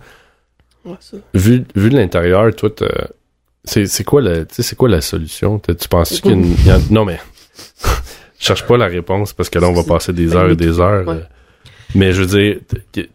[0.86, 1.17] Ouais, ça.
[1.34, 2.69] vu, vu de l'intérieur, toi,
[3.65, 4.45] c'est quoi la,
[4.77, 5.60] quoi la solution?
[5.60, 7.19] Tu penses qu'il y a non mais,
[8.39, 10.80] je cherche pas la réponse parce que là on va passer des heures et des
[10.80, 11.06] heures.
[11.08, 11.15] Ouais.
[11.15, 11.21] euh,
[11.95, 12.60] Mais je veux dire,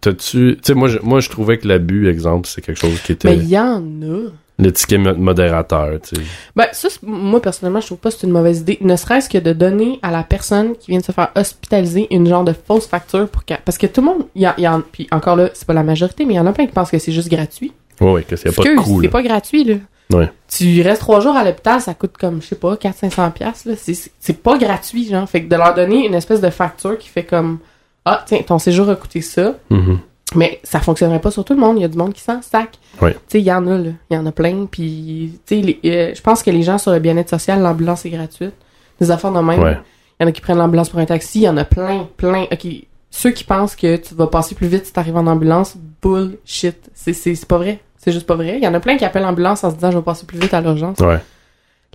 [0.01, 3.13] t'as-tu, tu sais, moi, je, moi, je trouvais que l'abus, exemple, c'est quelque chose qui
[3.25, 4.31] Mais était il y en a.
[4.63, 6.23] le ticket mo- modérateur, tu sais.
[6.57, 8.79] Ben, ça, moi, personnellement, je trouve pas que c'est une mauvaise idée.
[8.81, 12.27] Ne serait-ce que de donner à la personne qui vient de se faire hospitaliser une
[12.27, 13.61] genre de fausse facture pour qu'elle...
[13.65, 14.81] Parce que tout le monde, y, a- y en...
[14.81, 16.91] Puis encore là, c'est pas la majorité, mais il y en a plein qui pensent
[16.91, 17.73] que c'est juste gratuit.
[18.01, 19.75] Ouais, que c'est pas coût, c'est pas gratuit, là.
[20.13, 20.31] Ouais.
[20.49, 23.75] Tu restes trois jours à l'hôpital, ça coûte comme, je sais pas, 400-500 piastres, là.
[23.79, 25.29] C'est- C'est c'est pas gratuit, genre.
[25.29, 27.59] Fait que de leur donner une espèce de facture qui fait comme,
[28.05, 29.55] ah, tiens, ton séjour a coûté ça.
[29.71, 29.99] Mhm.
[30.35, 31.79] Mais ça fonctionnerait pas sur tout le monde.
[31.79, 32.79] Il y a du monde qui s'en sac.
[33.01, 33.13] Ouais.
[33.13, 33.91] Tu sais, il y en a, là.
[34.11, 34.67] Il y en a plein.
[34.71, 38.11] Puis, tu sais, euh, je pense que les gens sur le bien-être social, l'ambulance est
[38.11, 38.55] gratuite.
[39.01, 39.63] Des affaires de même.
[39.63, 39.79] Ouais.
[40.19, 41.41] Il y en a qui prennent l'ambulance pour un taxi.
[41.41, 42.45] Il y en a plein, plein.
[42.53, 42.67] OK.
[43.11, 46.77] Ceux qui pensent que tu vas passer plus vite si t'arrives en ambulance, bullshit.
[46.95, 47.81] C'est, pas vrai.
[47.99, 48.57] C'est juste pas vrai.
[48.57, 50.39] Il y en a plein qui appellent l'ambulance en se disant je vais passer plus
[50.39, 50.99] vite à l'urgence.
[50.99, 51.19] Ouais.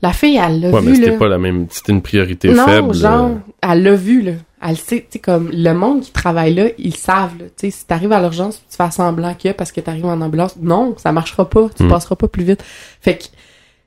[0.03, 1.65] La fille, elle l'a Ouais, mais vu, c'était pas la même.
[1.71, 2.93] C'était une priorité non, faible.
[2.93, 4.33] genre, euh, elle l'a vu, là.
[4.59, 7.45] Elle sait, tu sais, comme, le monde qui travaille là, ils savent, là.
[7.45, 10.05] Tu sais, si t'arrives à l'urgence, tu fais semblant qu'il y a parce que t'arrives
[10.05, 11.69] en ambulance, non, ça marchera pas.
[11.75, 11.89] Tu Hmm.
[11.89, 12.63] passeras pas plus vite.
[13.01, 13.25] Fait que,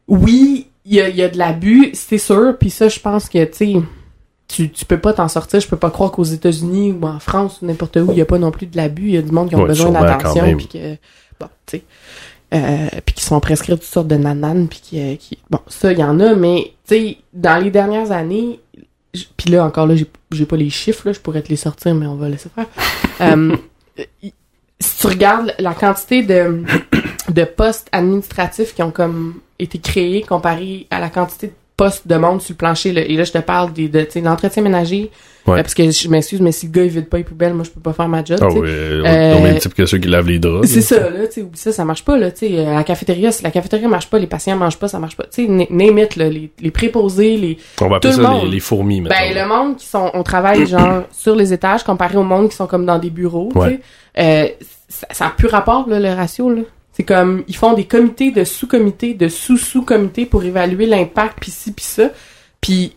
[0.08, 3.44] oui, il y a, y a de l'abus, c'est sûr, puis ça, je pense que,
[3.44, 3.74] tu sais,
[4.48, 5.60] tu, tu peux pas t'en sortir.
[5.60, 8.24] Je peux pas croire qu'aux États-Unis ou en France ou n'importe où, il y a
[8.26, 9.08] pas non plus de l'abus.
[9.08, 10.96] Il y a du monde qui ont Ouais, besoin d'attention, puis que,
[11.38, 11.82] bon, tu sais,
[12.52, 15.98] euh, puis qui sont prescrits toutes sortes de nananes, puis qui, qui, bon, ça, il
[15.98, 18.58] y en a, mais, tu sais, dans les dernières années,
[19.36, 19.94] puis là, encore là,
[20.30, 22.66] j'ai pas les chiffres, là, je pourrais te les sortir, mais on va laisser faire.
[23.22, 23.54] Euh,
[24.80, 26.64] si tu regardes la quantité de,
[27.28, 31.52] de postes administratifs qui ont comme été créés comparé à la quantité de
[31.84, 34.62] postes de monde sur le plancher, là, et là, je te parle des, de, l'entretien
[34.62, 35.10] ménager,
[35.46, 35.54] Ouais.
[35.58, 37.64] euh, parce que je m'excuse, mais si le gars, il vide pas les poubelles, moi,
[37.64, 40.38] je peux pas faire ma job, Ah oui, Euh, type que ceux qui lavent les
[40.38, 40.68] draps.
[40.68, 43.32] C'est ça, là, tu sais, ça, ça marche pas, là, tu sais, euh, la cafétéria,
[43.32, 45.64] si la cafétéria marche pas, les patients mangent pas, ça marche pas, tu sais, na-
[45.70, 48.44] name it, là, les, les préposés, les, On va appeler tout le ça monde.
[48.44, 49.16] les, les fourmis, maintenant.
[49.18, 52.56] ben, le monde qui sont, on travaille, genre, sur les étages, comparé au monde qui
[52.56, 53.70] sont comme dans des bureaux, Ouais.
[53.70, 53.80] tu sais,
[54.18, 54.48] euh,
[54.88, 56.62] ça, ça a plus rapport, là, le ratio, là.
[57.00, 61.72] C'est comme, ils font des comités de sous-comités, de sous-sous-comités pour évaluer l'impact, pis ci,
[61.72, 62.10] pis ça.
[62.60, 62.94] Puis,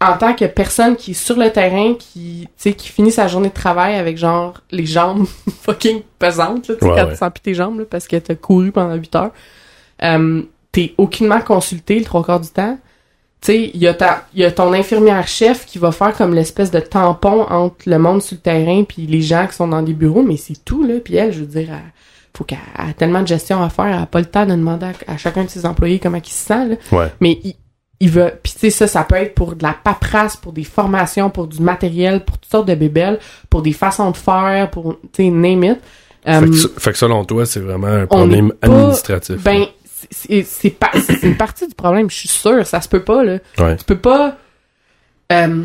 [0.00, 3.54] en tant que personne qui est sur le terrain, qui, qui finit sa journée de
[3.54, 5.28] travail avec, genre, les jambes
[5.62, 7.10] fucking pesantes, là, Ouais, quand ouais.
[7.10, 9.30] tu sens plus tes jambes, là, parce que t'as couru pendant 8 heures,
[10.02, 12.76] euh, t'es aucunement consulté le trois quarts du temps.
[13.42, 17.42] Tu sais, il y, y a ton infirmière-chef qui va faire comme l'espèce de tampon
[17.42, 20.36] entre le monde sur le terrain puis les gens qui sont dans des bureaux, mais
[20.36, 20.94] c'est tout, là.
[20.98, 21.92] Puis elle, je veux dire, elle,
[22.36, 24.50] faut qu'elle elle a tellement de gestion à faire, elle a pas le temps de
[24.50, 26.76] demander à, à chacun de ses employés comment il se sent, là.
[26.92, 27.12] Ouais.
[27.20, 27.54] Mais il,
[28.00, 28.30] il veut...
[28.42, 31.46] Puis tu sais, ça, ça peut être pour de la paperasse, pour des formations, pour
[31.46, 33.18] du matériel, pour toutes sortes de bébelles,
[33.48, 35.78] pour des façons de faire, pour, tu sais, name it.
[36.24, 39.36] Fait, Euh, que, fait que selon toi, c'est vraiment un problème pas- administratif.
[39.42, 39.64] ben,
[40.10, 40.44] c'est-
[41.22, 43.38] une partie du problème, je suis sûre, ça se peut pas, là.
[43.58, 43.76] Ouais.
[43.76, 44.36] Tu peux pas.
[45.32, 45.62] euh,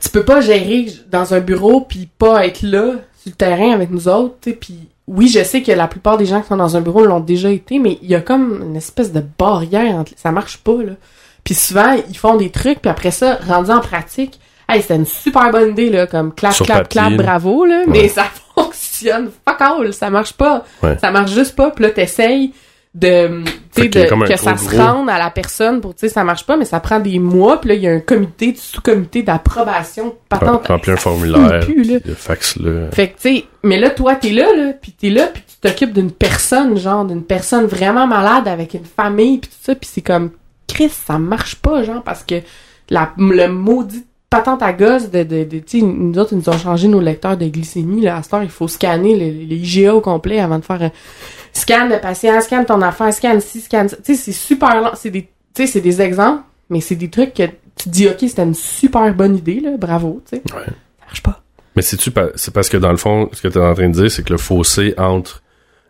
[0.00, 3.90] tu peux pas gérer dans un bureau puis pas être là sur le terrain avec
[3.90, 4.56] nous autres, tu sais.
[4.56, 7.20] Puis oui, je sais que la plupart des gens qui sont dans un bureau l'ont
[7.20, 10.82] déjà été, mais il y a comme une espèce de barrière entre ça marche pas
[10.84, 10.92] là.
[11.44, 15.06] Puis souvent ils font des trucs puis après ça rendu en pratique, hey c'était une
[15.06, 17.16] super bonne idée là, comme clap Sur clap papier, clap là.
[17.16, 17.84] bravo là, Ouais.
[17.88, 20.98] mais ça fonctionne fuck all, ça marche pas, Ouais.
[20.98, 21.70] ça marche juste pas.
[21.70, 22.52] Puis là t'essayes
[23.00, 23.44] de
[23.76, 26.56] de- que ça se gros- rende à la personne pour tu sais ça marche pas
[26.56, 30.14] mais ça prend des mois puis là il y a un comité du sous-comité d'approbation
[30.28, 31.98] patente Remplir un formulaire, plus, là.
[32.04, 32.90] le fax là.
[32.92, 35.54] fait que tu sais mais là toi t'es là là puis t'es là puis tu
[35.60, 39.88] t'occupes d'une personne genre d'une personne vraiment malade avec une famille puis tout ça puis
[39.92, 40.30] c'est comme
[40.66, 42.36] Chris ça marche pas genre parce que
[42.90, 46.48] la le maudit patente à gosse de, de, de tu sais nous autres ils nous
[46.50, 49.56] ont changé nos lecteurs de glycémie là à cette heure il faut scanner les, les
[49.56, 50.90] IGA au complet avant de faire
[51.58, 54.80] un scan le patient scan ton affaire scan ci scan ça tu sais c'est super
[54.80, 57.44] lent c'est des tu sais c'est des exemples mais c'est des trucs que
[57.76, 60.64] tu te dis ok c'était une super bonne idée là bravo tu sais Ouais.
[60.66, 61.42] ça marche pas
[61.76, 63.88] Mais c'est-tu pa- c'est parce que dans le fond, ce que tu es en train
[63.88, 65.42] de dire, c'est que le fossé entre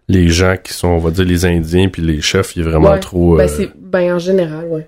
[0.06, 2.90] les gens qui sont, on va dire, les Indiens puis les chefs, il est vraiment
[2.92, 3.00] Ouais.
[3.00, 3.36] trop.
[3.36, 4.86] ben euh, c'est ben en général ouais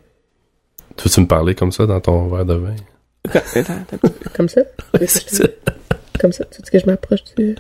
[0.97, 2.77] Tu veux-tu me parler comme ça dans ton verre de vin?
[4.37, 4.61] Comme ça?
[5.07, 5.45] C'est ça.
[6.21, 6.45] Comme ça?
[6.47, 7.57] Tu dis que je m'approche du...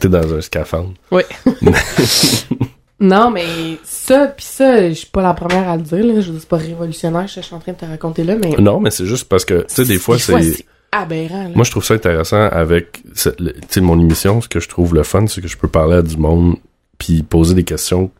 [0.00, 0.94] T'es dans un scaphandre.
[1.10, 1.22] Oui.
[3.00, 3.44] non, mais
[3.82, 6.20] ça, pis ça, je suis pas la première à le dire, là.
[6.20, 8.50] Je veux dire, c'est pas révolutionnaire, je suis en train de te raconter là, mais...
[8.58, 10.64] Non, mais c'est juste parce que, tu sais, des fois, c'est.
[10.92, 11.50] aberrant, là.
[11.54, 13.30] Moi, je trouve ça intéressant avec tu
[13.68, 14.40] sais, mon émission.
[14.40, 16.56] Ce que je trouve le fun, c'est que je peux parler à du monde
[16.98, 18.10] puis poser des questions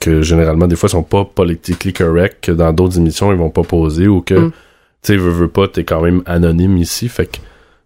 [0.00, 3.62] que généralement, des fois, sont pas politically correct, que dans d'autres émissions, ils vont pas
[3.62, 4.50] poser ou que, Mm.
[4.50, 4.56] tu
[5.02, 7.08] sais, veux, veux pas, t'es quand même anonyme ici.
[7.08, 7.38] Fait que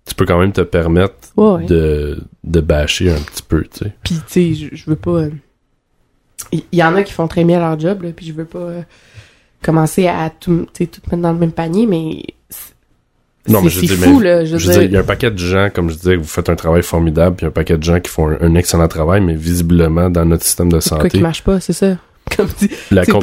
[0.08, 1.64] tu peux quand même te permettre Ouais, ouais.
[1.66, 3.92] de, de bâcher un petit peu, tu sais.
[4.02, 5.10] Puis, tu sais, je, veux pas...
[5.10, 5.30] euh,
[6.52, 8.44] Il y, y en a qui font très bien leur job, là, puis je veux
[8.44, 8.82] pas euh,
[9.62, 12.22] commencer à tout, tout mettre dans le même panier, mais...
[12.48, 12.74] c'est-
[13.52, 14.44] Non, mais je dire, fou, mais- là.
[14.44, 16.56] Je il y a un paquet de gens, comme je disais, que vous faites un
[16.56, 18.88] travail formidable, puis il y a un paquet de gens qui font un, un excellent
[18.88, 21.96] travail, mais visiblement, dans notre système de C'est quoi qui santé, marche pas, c'est ça.
[22.36, 22.70] Comme dit,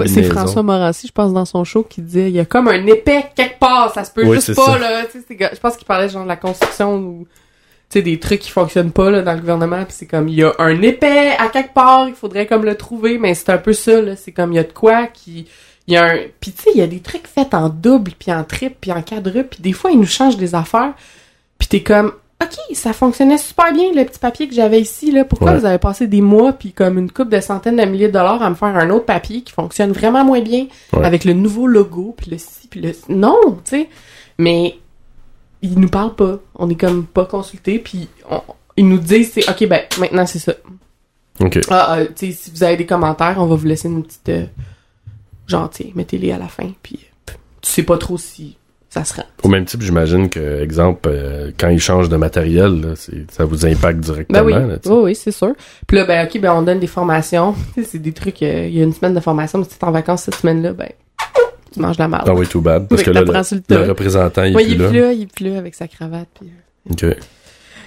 [0.07, 0.23] C'est.
[0.23, 3.25] François Morancy, je pense, dans son show, qui disait il y a comme un épais
[3.35, 4.77] quelque part, ça se peut Oui, juste pas, ça.
[4.77, 5.03] là.
[5.13, 7.27] Je pense qu'il parlait genre de la construction ou.
[7.89, 10.35] tu sais, des trucs qui fonctionnent pas là, dans le gouvernement, puis c'est comme il
[10.35, 13.57] y a un épais à quelque part, il faudrait comme le trouver, mais c'est un
[13.57, 15.47] peu ça là, c'est comme il y a de quoi qui
[15.87, 18.11] il y a un puis tu sais, il y a des trucs faits en double
[18.17, 20.93] puis en triple puis en quadruple, puis des fois ils nous changent des affaires.
[21.59, 22.11] Puis t'es comme
[22.43, 25.23] OK, ça fonctionnait super bien le petit papier que j'avais ici là.
[25.23, 25.59] Pourquoi Ouais.
[25.59, 28.41] vous avez passé des mois puis comme une coupe de centaines de milliers de dollars
[28.43, 31.05] à me faire un autre papier qui fonctionne vraiment moins bien Ouais.
[31.05, 33.89] avec le nouveau logo puis le ci puis le non, tu sais.
[34.37, 34.77] Mais
[35.61, 36.39] ils nous parlent pas.
[36.55, 38.41] On est comme pas consultés puis on-
[38.75, 40.53] ils nous disent c'est OK ben maintenant c'est ça.
[41.39, 41.59] OK.
[41.69, 44.29] Ah, ah, tu sais si vous avez des commentaires, on va vous laisser une petite
[44.29, 44.45] euh,
[45.95, 48.57] mettez-les à la fin puis euh, tu sais pas trop si
[48.95, 49.25] ça se rend.
[49.43, 52.93] Au même type, j'imagine que, exemple, euh, quand ils changent de matériel, là,
[53.29, 54.39] ça vous impacte directement.
[54.39, 54.95] Ben oui, là, tu sais.
[54.95, 55.53] oui, oui, c'est sûr.
[55.85, 57.53] Puis là, ben ok, ben on donne des formations.
[57.83, 59.91] C'est des trucs, euh, il y a une semaine de formation, mais si t'es en
[59.91, 60.87] vacances cette semaine-là, ben
[61.73, 62.27] tu manges la marde.
[62.29, 62.87] Ah oui, too bad.
[62.87, 64.89] Parce Oui, que là, le, représentant, il est Ouais, plus il est là.
[64.89, 66.29] plus là, il est plus là avec sa cravate.
[66.39, 66.49] Puis,
[67.05, 67.17] euh, OK.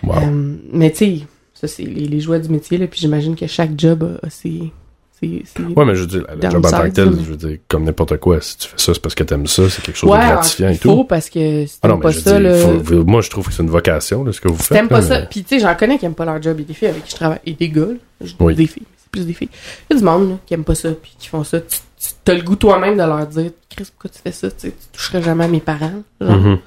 [0.05, 0.15] Wow.
[0.23, 1.19] euh, mais tu sais,
[1.55, 4.31] ça c'est les, les joies du métier, là, puis j'imagine que chaque job a, a
[4.31, 4.71] ses...
[5.21, 7.37] ses, ses- Ouais, mais je veux dire, le job en tant que tel, je veux
[7.37, 9.97] dire, comme n'importe quoi, si tu fais ça, c'est parce que t'aimes ça, c'est quelque
[9.97, 10.89] chose Ouais, de gratifiant et tout.
[10.91, 12.39] faut parce que si Ah non, pas je ça,
[12.85, 14.79] faut- moi, je trouve que c'est une vocation, là, ce que vous Si faites.
[14.79, 16.75] t'aimes pas ça, puis tu sais, j'en connais qui aiment pas leur job, et des
[16.75, 17.83] filles avec qui je travaille, et des gars,
[18.21, 18.55] là, Oui.
[18.55, 19.49] des filles, c'est plus des filles.
[19.91, 21.61] Il y a du monde là, qui aime pas ça, puis qui font ça.
[21.61, 21.79] Tu,
[22.25, 24.69] tu as le goût toi-même de leur dire, Chris, pourquoi tu fais ça, tu sais,
[24.71, 26.37] tu toucherais jamais à mes parents, genre.
[26.37, 26.59] Mhm.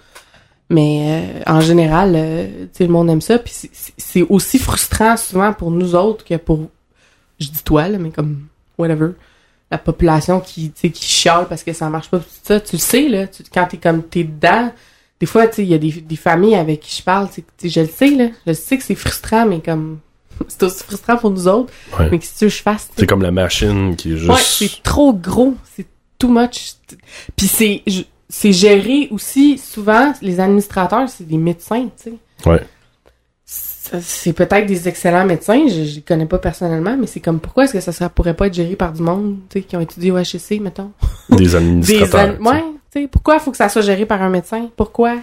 [0.69, 4.21] Mais euh, en général, euh, tu sais, le monde aime ça, puis c'est- c'est c'est
[4.29, 6.69] aussi frustrant souvent pour nous autres que pour,
[7.43, 9.11] je dis toi là, mais comme whatever,
[9.69, 12.75] la population qui, tu sais, qui chiale parce que ça marche pas, tout ça, tu
[12.75, 14.71] le sais là, tu, quand t'es comme t'es dedans,
[15.19, 17.43] des fois, tu sais, il y a des, des familles avec qui je parle, tu
[17.57, 19.99] sais, je le sais là, je sais que c'est frustrant, mais comme
[20.47, 22.09] c'est aussi frustrant pour nous autres, Ouais.
[22.11, 24.29] mais que si tu veux que je fasse, C'est comme la machine qui est juste.
[24.31, 25.85] Ouais, c'est trop gros, c'est
[26.17, 26.73] too much.
[27.35, 27.83] Puis c'est
[28.33, 32.11] c'est géré aussi souvent les administrateurs, c'est des médecins, tu
[32.43, 32.49] sais.
[32.49, 32.61] Ouais.
[33.99, 37.63] C'est peut-être des excellents médecins, je, je les connais pas personnellement, mais c'est comme pourquoi
[37.63, 39.79] est-ce que ça, ça pourrait pas être géré par du monde, tu sais, qui ont
[39.81, 40.91] étudié au HEC, mettons?
[41.29, 42.37] des Des administrateurs.
[42.39, 42.63] an- ouais,
[42.93, 44.69] tu sais, pourquoi faut que ça soit géré par un médecin?
[44.77, 45.15] Pourquoi?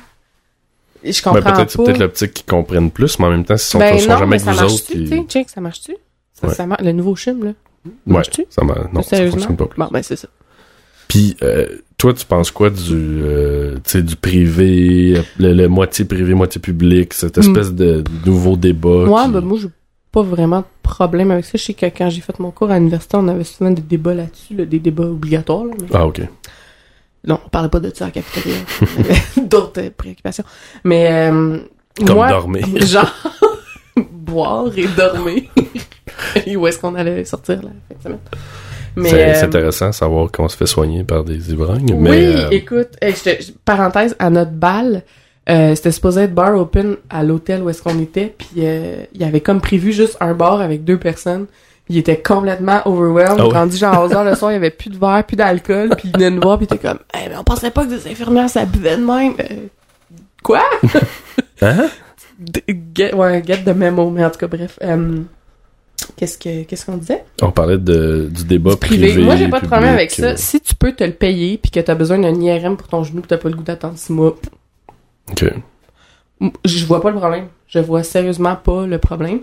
[1.05, 1.23] Je sais.
[1.23, 3.79] comprends Ben, peut-être, c'est peut-être l'optique qui comprennent plus, mais en même temps, s'ils sont,
[3.79, 5.09] ben sont non, jamais mais avec ça vous autres marche-tu, tu qui.
[5.09, 5.97] sais, check, ça marche-tu?
[6.35, 6.55] Ça, Ouais.
[6.55, 7.51] ça mar- Le nouveau chum, là,
[7.87, 8.45] Ouais, marche-tu?
[8.51, 9.79] ça m'a- non, ça fonctionne pas plus.
[9.79, 10.27] Bon, ben c'est ça.
[11.09, 11.67] Puis, euh,
[11.97, 16.61] toi, tu penses quoi du, euh, tu sais, du privé, le, le moitié privé, moitié
[16.61, 19.05] public, cette espèce de nouveau débat?
[19.05, 19.69] Ouais, qui- ben moi, j'ai
[20.13, 21.53] pas vraiment de problème avec ça.
[21.55, 24.15] Je sais que quand j'ai fait mon cours à l'université, on avait souvent des débats
[24.15, 25.65] là-dessus, là, des débats obligatoires.
[25.65, 25.89] là, mais...
[25.95, 26.21] Ah, ok.
[27.27, 28.23] Non, on parlait pas de ça à avait
[29.47, 30.45] d'autres euh, préoccupations.
[30.85, 31.59] Mais euh,
[32.07, 32.65] Comme moi, dormir.
[32.87, 33.13] genre,
[34.13, 35.43] boire et dormir.
[36.47, 38.19] et où est-ce qu'on allait sortir fin de semaine?
[39.05, 42.27] C'est euh, intéressant de savoir qu'on se fait soigner par des ivrognes, oui, mais...
[42.27, 45.03] euh, écoute, je te- je- parenthèse, à notre bal,
[45.51, 49.21] euh, c'était supposé être bar open à l'hôtel où est-ce qu'on était, puis euh, il
[49.21, 51.47] y avait comme prévu juste un bar avec deux personnes.
[51.91, 53.41] Il était complètement overwhelmed.
[53.41, 53.55] Ouais?
[53.55, 56.09] Rendu genre 11 heures le soir, il y avait plus de verre, plus d'alcool, puis
[56.09, 58.07] il venait nous voir, puis il était comme, eh, mais on pensait pas que des
[58.11, 59.33] infirmières ça buvait de même.
[60.43, 60.63] Quoi?
[61.63, 61.89] Hein?
[62.95, 64.79] Get, ouais, get the memo, mais en tout cas, bref.
[66.17, 67.25] Qu'est-ce que qu'est-ce qu'on disait?
[67.43, 69.09] On parlait de, du débat Du privé.
[69.09, 69.25] privé.
[69.25, 70.37] Moi, j'ai pas de problème avec public, ça.
[70.37, 73.21] Si tu peux te le payer, puis que t'as besoin d'un IRM pour ton genou,
[73.23, 74.37] pis t'as pas le goût d'attendre six mois,
[75.31, 75.45] Ok.
[76.65, 77.49] Je vois pas le problème.
[77.67, 79.41] Je vois sérieusement pas le problème.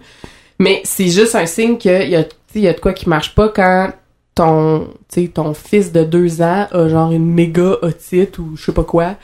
[0.59, 3.49] Mais c'est juste un signe qu'il y a, y a de quoi qui marche pas
[3.49, 3.91] quand
[4.33, 4.87] ton,
[5.33, 9.15] ton fils de deux ans a genre une méga otite ou je sais pas quoi.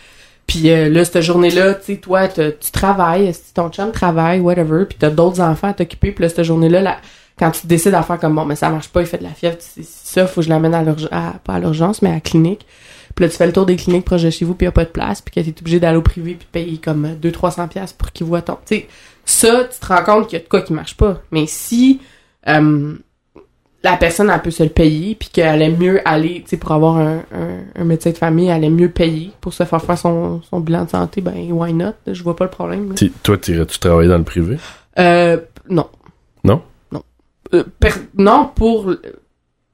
[0.48, 4.86] Puis euh, là, cette journée-là, tu sais, toi, tu travailles, si ton chum travaille, whatever,
[4.86, 6.98] puis t'as d'autres enfants à t'occuper, puis là, cette journée-là, là,
[7.38, 9.30] quand tu décides à faire comme, bon, mais ça marche pas, il fait de la
[9.32, 12.20] fièvre, c'est ça, faut que je l'amène à l'urgence, pas à l'urgence, mais à la
[12.20, 12.66] clinique.
[13.16, 14.72] Puis là, tu fais le tour des cliniques proches de chez vous, puis y a
[14.72, 17.68] pas de place, puis que t'es obligé d'aller au privé, puis de payer comme 200-300$
[17.68, 18.58] piastres pour qu'ils voient ton...
[18.66, 18.88] Tu sais,
[19.26, 21.22] ça, tu te rends compte qu'il y a de quoi qui marche pas.
[21.32, 22.00] Mais si
[22.48, 22.96] euh,
[23.84, 26.72] la personne, elle peut se le payer, puis qu'elle aime mieux aller, tu sais, pour
[26.72, 29.98] avoir un, un, un médecin de famille, elle aime mieux payer pour se faire faire
[29.98, 31.94] son, son bilan de santé, ben, why not?
[32.08, 32.94] Je vois pas le problème.
[33.24, 34.58] Toi, t'irais-tu travailler dans le privé?
[35.00, 35.38] Euh.
[35.70, 35.88] Non?
[37.54, 37.60] Non.
[37.60, 38.94] Euh, non, pour...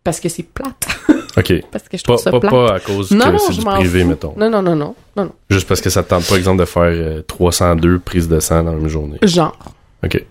[0.03, 0.87] Parce que c'est plate.
[1.37, 1.53] Ok.
[1.71, 2.51] parce que je trouve Pas, ça pas, plate.
[2.51, 4.07] pas à cause non, que c'est du privé, fous.
[4.07, 4.33] mettons.
[4.35, 5.31] Non, non, non, non, non.
[5.51, 8.63] Juste parce que ça te tente pas, exemple, de faire euh, 302 prises de sang
[8.63, 9.19] dans la même journée.
[9.21, 9.55] Genre.
[10.03, 10.25] Ok.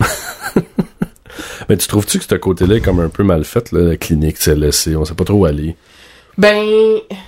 [1.68, 4.36] Mais tu trouves-tu que ce côté-là est comme un peu mal fait, là, la clinique
[4.38, 4.94] CLSC?
[4.96, 5.74] On sait pas trop où aller?
[6.38, 6.62] Ben,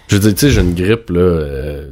[0.09, 1.21] Je veux dire, tu sais, j'ai une grippe, là.
[1.21, 1.91] euh,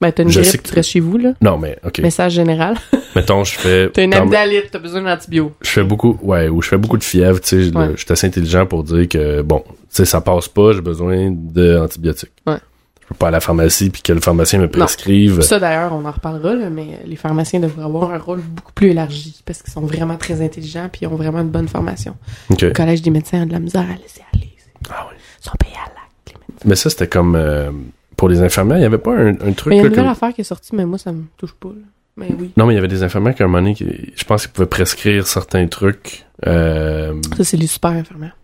[0.00, 1.32] ben t'as une Je sais grippe, que- tu restes chez vous, là.
[1.40, 1.98] Non, mais, ok.
[2.00, 2.76] Message général.
[3.16, 3.90] Mettons, je fais.
[3.90, 5.52] T'as une amygdalite, t'as besoin d'antibio.
[5.60, 7.90] je fais beaucoup, ouais, ou je fais beaucoup de fièvre, tu sais, Ouais.
[7.96, 11.30] je suis assez intelligent pour dire que, bon, tu sais, ça passe pas, j'ai besoin
[11.32, 12.30] d'antibiotiques.
[12.46, 12.58] Ouais.
[13.02, 15.40] Je peux pas aller à la pharmacie puis que le pharmacien me prescrive.
[15.40, 18.88] Ça, d'ailleurs, on en reparlera, là, mais les pharmaciens devraient avoir un rôle beaucoup plus
[18.90, 22.14] élargi parce qu'ils sont vraiment très intelligents puis ils ont vraiment une bonne formation.
[22.50, 24.52] Le collège des médecins a de la misère à laisser aller.
[24.90, 25.16] Ah oui.
[25.40, 26.68] Ils sont payés à l'acte, les médecins.
[26.68, 27.70] Mais ça, c'était comme euh,
[28.18, 28.76] pour les infirmières.
[28.78, 30.34] Il y avait pas un, un truc Mais il y a une nouvelle comme- affaire
[30.34, 31.68] qui est sortie, mais moi, ça me touche pas.
[31.70, 31.74] là.
[32.18, 32.50] Mais oui.
[32.56, 34.42] Non, mais il y avait des infirmières qui, à un moment donné, qui, je pense
[34.42, 36.26] qu'ils pouvaient prescrire certains trucs.
[36.46, 38.36] Euh, Ça, c'est les super infirmières.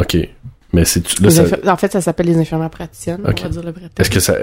[0.00, 0.16] ok.
[0.74, 3.40] Mais c'est ça- En fait, ça s'appelle les infirmières praticiennes, Ok.
[3.40, 3.92] on va dire le vrai terme.
[3.98, 4.36] est-ce que ça,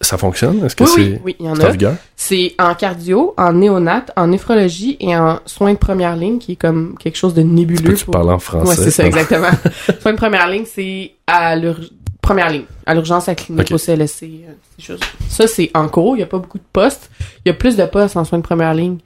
[0.00, 0.64] ça fonctionne?
[0.64, 1.94] Est-ce que Oui, c'est oui, oui, il y en a.
[2.16, 6.56] C'est en cardio, en néonat, en néphrologie et en soins de première ligne, qui est
[6.56, 7.96] comme quelque chose de nébuleux.
[7.96, 8.68] Pour- parler en français?
[8.70, 9.48] Ouais, c'est ça, exactement.
[10.00, 11.78] soins de première ligne, c'est à l'ur...
[12.24, 15.00] première ligne, à l'urgence, à la clinique, au CLSC, euh, ces choses.
[15.28, 16.16] Ça, c'est en cours.
[16.16, 17.10] Il y a pas beaucoup de postes.
[17.44, 18.98] Il y a plus de postes en soins de première ligne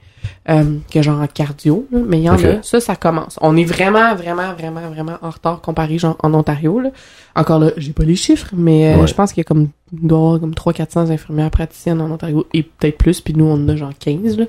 [0.49, 2.61] euh, que genre en cardio, là, mais il y en a.
[2.63, 3.37] Ça, ça commence.
[3.41, 6.79] On est vraiment, vraiment, vraiment, vraiment en retard comparé genre en Ontario.
[6.79, 6.89] Là.
[7.35, 9.07] Encore là, j'ai pas les chiffres, mais euh, Ouais.
[9.07, 12.11] je pense qu'il y a comme il doit y avoir comme 300-400 infirmières praticiennes en
[12.11, 14.37] Ontario et peut-être plus, puis nous on en a genre 15.
[14.37, 14.45] Là.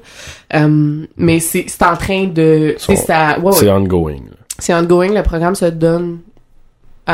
[0.55, 2.75] Euh, mais c'est c'est en train de...
[2.79, 3.53] ça- ouais, ouais.
[3.53, 4.21] C'est ongoing.
[4.59, 6.19] C'est ongoing, le programme se donne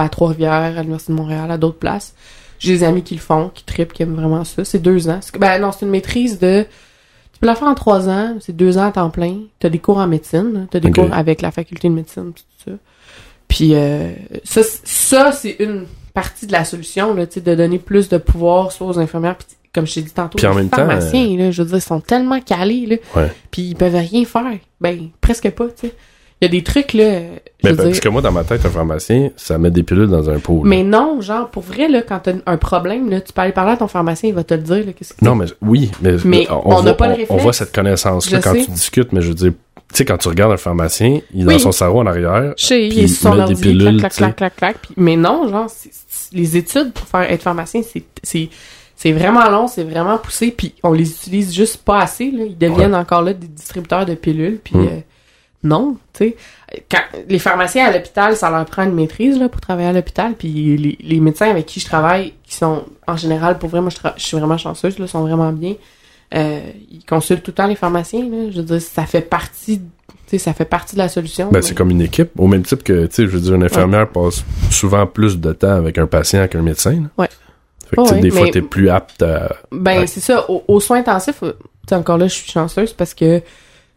[0.02, 2.14] à Trois-Rivières, à l'Université de Montréal, à d'autres places.
[2.59, 4.64] J'ai des amis qui le font, qui trippent, qui aiment vraiment ça.
[4.64, 5.18] C'est deux ans.
[5.20, 6.64] C'est- Ben non, c'est une maîtrise de...
[7.32, 9.40] Tu peux la faire en trois ans, c'est deux ans à temps plein.
[9.59, 12.72] T'as des cours en médecine, t'as des cours avec la faculté de médecine, tout ça.
[13.46, 14.12] Puis euh,
[14.44, 18.98] ça, c'est une partie de la solution, là, de donner plus de pouvoir soit aux
[18.98, 21.61] infirmières, puis comme je t'ai dit tantôt, Puis en les même temps, pharmaciens, là, je
[21.61, 23.30] veux dire, ils sont tellement calés, là, Ouais.
[23.50, 24.59] puis ils peuvent rien faire.
[24.80, 25.94] Ben, presque pas, tu sais.
[26.42, 27.20] Il y a des trucs, là,
[27.64, 30.29] Mais veux parce que moi, dans ma tête, un pharmacien, ça met des pilules dans
[30.29, 30.62] un pot.
[30.64, 30.68] là.
[30.68, 33.72] mais non, genre, pour vrai, là, quand t'as un problème, là, tu peux aller parler
[33.72, 36.16] à ton pharmacien, il va te le dire, là, qu'est-ce que Non, mais oui, mais,
[36.27, 37.42] Mais on, on n'a voit, pas le on- on réflexe.
[37.42, 38.64] voit cette connaissance-là quand sais.
[38.66, 39.53] tu discutes, mais je veux dire,
[39.90, 42.53] tu sais, quand tu regardes un pharmacien, il est dans son cerveau en arrière.
[42.59, 45.68] Je sais, il est sur mettre des pilules, clac, clac, clac, clac, mais non, genre,
[46.33, 48.51] les études pour faire être pharmacien, c'est, c'est,
[48.94, 52.44] c'est vraiment long, c'est vraiment poussé, puis on les utilise juste pas assez, là.
[52.44, 54.81] Ils deviennent encore là des distributeurs de pilules, puis Mm.
[54.87, 55.01] euh,
[55.66, 56.37] non, tu sais.
[56.90, 60.35] Quand les pharmaciens à l'hôpital, ça leur prend une maîtrise, là, pour travailler à l'hôpital,
[60.38, 63.90] puis les, les médecins avec qui je travaille, qui sont, en général, pour vrai, moi,
[63.90, 65.74] je, je suis vraiment chanceuse, là, sont vraiment bien.
[66.35, 68.50] Euh, ils consultent tout le temps les pharmaciens, là.
[68.50, 69.85] Je veux dire, ça fait partie, tu
[70.26, 71.46] sais, ça fait partie de la solution.
[71.46, 73.55] Ben, mais- c'est comme une équipe, au même type que, tu sais, je veux dire,
[73.55, 76.92] une infirmière passe souvent plus de temps avec un patient qu'un médecin.
[76.92, 77.09] là.
[77.18, 77.29] Ouais.
[77.88, 79.55] Fait que, tu sais, Ouais, des fois, t'es plus apte à...
[79.70, 80.50] Ben, c'est ça.
[80.50, 81.52] Au- Aux soins intensifs, euh,
[81.92, 83.40] encore là, je suis chanceuse parce que,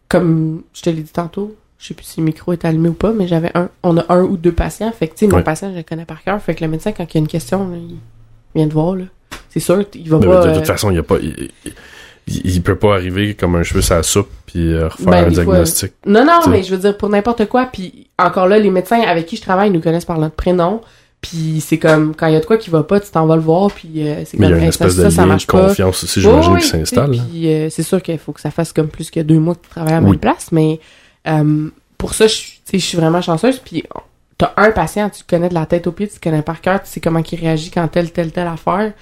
[0.09, 2.93] comme je te l'ai dit tantôt, je sais plus si le micro est allumé ou
[2.93, 4.91] pas, mais j'avais un, on a un ou deux patients.
[4.91, 5.43] Fait que, tu sais, mon Ouais.
[5.43, 6.41] patient, je le connais par cœur.
[6.41, 7.95] Fait que le médecin, quand il y a une question, là, il
[8.55, 9.05] vient de voir, là.
[9.49, 10.43] C'est sûr, il va Ben, pas.
[10.45, 11.17] de euh, toute façon, il y a pas...
[11.21, 11.73] Il, il-
[12.27, 15.21] il peut pas arriver comme un cheveu sur la soupe puis euh, refaire Ben, un
[15.21, 15.93] fois, diagnostic.
[16.05, 16.49] Non, non, T'sais.
[16.51, 17.65] mais je veux dire, pour n'importe quoi.
[17.65, 20.81] Puis encore là, les médecins avec qui je travaille nous connaissent par notre prénom.
[21.21, 23.35] Puis c'est comme, quand il y a de quoi qui va pas, tu t'en vas
[23.35, 23.69] le voir.
[23.71, 25.35] Puis euh, c'est Mais il y comme, a une hey, ça, de ça, ça lien
[25.35, 25.67] de pas.
[25.67, 27.11] confiance aussi, j'imagine, Oui, qui s'installe.
[27.11, 27.23] là.
[27.29, 29.61] Puis euh, c'est sûr qu'il faut que ça fasse comme plus que deux mois que
[29.63, 30.11] tu travailles à la Oui.
[30.11, 30.79] même place, mais
[31.27, 32.37] euh, pour ça, je,
[32.71, 33.59] je suis vraiment chanceuse.
[33.59, 33.83] Puis
[34.37, 36.81] t'as un patient, tu connais de la tête aux pieds, tu le connais par cœur,
[36.81, 38.93] tu sais comment il réagit quand telle, telle, telle affaire.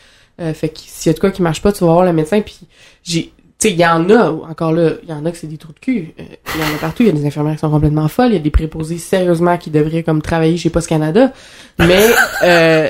[0.41, 2.13] Euh, fait que s'il y a de quoi qui marche pas, tu vas voir le
[2.13, 2.41] médecin.
[2.41, 2.59] Puis
[3.03, 5.47] j'ai, tu sais, il y en a, encore là, il y en a que c'est
[5.47, 6.13] des trous de cul.
[6.19, 6.23] Euh,
[6.55, 7.01] Il y en a partout.
[7.03, 8.29] Il y a des infirmières qui sont complètement folles.
[8.29, 11.33] Il y a des préposés sérieusement qui devraient comme travailler chez Post Canada.
[11.79, 12.05] Mais
[12.43, 12.87] euh,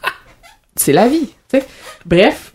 [0.76, 1.66] c'est la vie, tu sais.
[2.04, 2.52] Bref,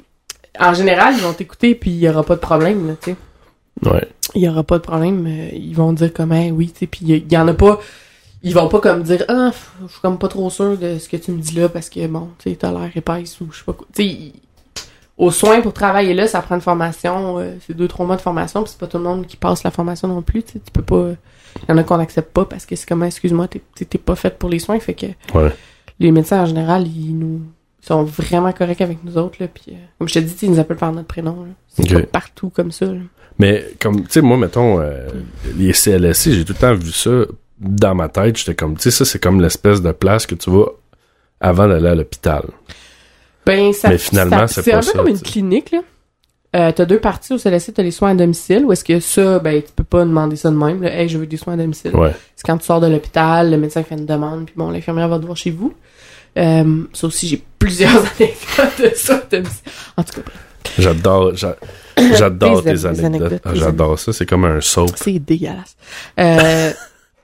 [0.59, 3.89] en général, ils vont t'écouter puis il y aura pas de problème, là, tu sais.
[3.89, 4.07] Ouais.
[4.35, 5.25] Il y aura pas de problème.
[5.27, 7.79] euh, ils vont dire comme, Hey, oui, tu sais, puis il y en a pas.
[8.43, 9.51] Ils vont pas comme dire, ah,
[9.83, 12.05] je suis comme pas trop sûr de ce que tu me dis là parce que
[12.07, 13.85] bon, tu sais, t'as l'air épaisse ou je sais pas quoi.
[13.93, 14.31] Tu sais,
[15.21, 18.21] aux soins pour travailler là, ça prend une formation, euh, c'est deux, trois mois de
[18.21, 20.81] formation, puis c'est pas tout le monde qui passe la formation non plus, tu peux
[20.81, 21.09] pas.
[21.63, 24.37] Il y en a qu'on n'accepte pas parce que c'est comme, excuse-moi, t'es pas faite
[24.39, 25.51] pour les soins, fait que Ouais.
[25.99, 27.41] les médecins en général, ils nous
[27.81, 30.59] sont vraiment corrects avec nous autres là, puis euh, comme je te dis, ils nous
[30.59, 31.45] appellent par notre prénom.
[31.67, 32.85] C'est partout comme ça.
[32.87, 32.99] là.
[33.39, 35.07] Mais comme, tu sais, moi, mettons, euh,
[35.55, 37.11] les CLSC, j'ai tout le temps vu ça
[37.59, 38.37] dans ma tête.
[38.37, 40.65] J'étais comme, tu sais, ça, c'est comme l'espèce de place que tu vas
[41.39, 42.43] avant d'aller à l'hôpital.
[43.45, 45.79] Ben, ça, Mais finalement, c'est un pas peu ça, comme une clinique, là.
[46.53, 49.39] Euh, t'as deux parties au CLSC, t'as les soins à domicile, ou est-ce que ça,
[49.39, 50.93] ben, tu peux pas demander ça de même, là.
[50.93, 51.95] Hey, je veux des soins à domicile.
[51.95, 52.11] Ouais.
[52.35, 55.17] C'est quand tu sors de l'hôpital, le médecin fait une demande, puis bon, l'infirmière va
[55.17, 55.73] te voir chez vous.
[56.37, 59.61] Euh, ça aussi, j'ai plusieurs anecdotes de ça à domicile.
[59.97, 60.31] En tout cas,
[60.77, 61.55] J'adore, j'a-
[62.17, 63.03] j'adore tes anecdotes.
[63.05, 64.13] anecdotes, Ah, J'adore ça.
[64.13, 64.91] C'est comme un soap.
[64.95, 65.75] c'est dégueulasse.
[66.19, 66.71] Euh,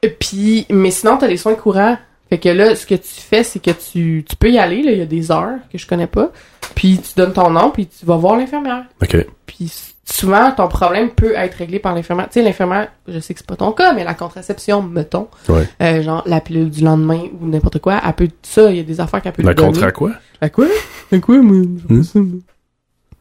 [0.20, 1.98] puis, mais sinon, t'as les soins courants.
[2.30, 4.92] Fait que là, ce que tu fais, c'est que tu, tu peux y aller, là,
[4.92, 6.32] il y a des heures que je connais pas,
[6.76, 8.84] puis tu donnes ton nom, puis tu vas voir l'infirmière.
[9.02, 9.26] OK.
[9.46, 9.72] Puis
[10.04, 12.28] souvent, ton problème peut être réglé par l'infirmière.
[12.28, 15.68] Tu sais, l'infirmière, je sais que c'est pas ton cas, mais la contraception, mettons, Ouais.
[15.82, 18.84] euh, genre la pilule du lendemain ou n'importe quoi, elle peut, ça, il y a
[18.84, 19.72] des affaires qu'elle peut La te donner.
[19.74, 20.12] contre à quoi?
[20.42, 20.68] À quoi?
[21.12, 21.66] À quoi, moi?
[21.90, 22.40] Hmm?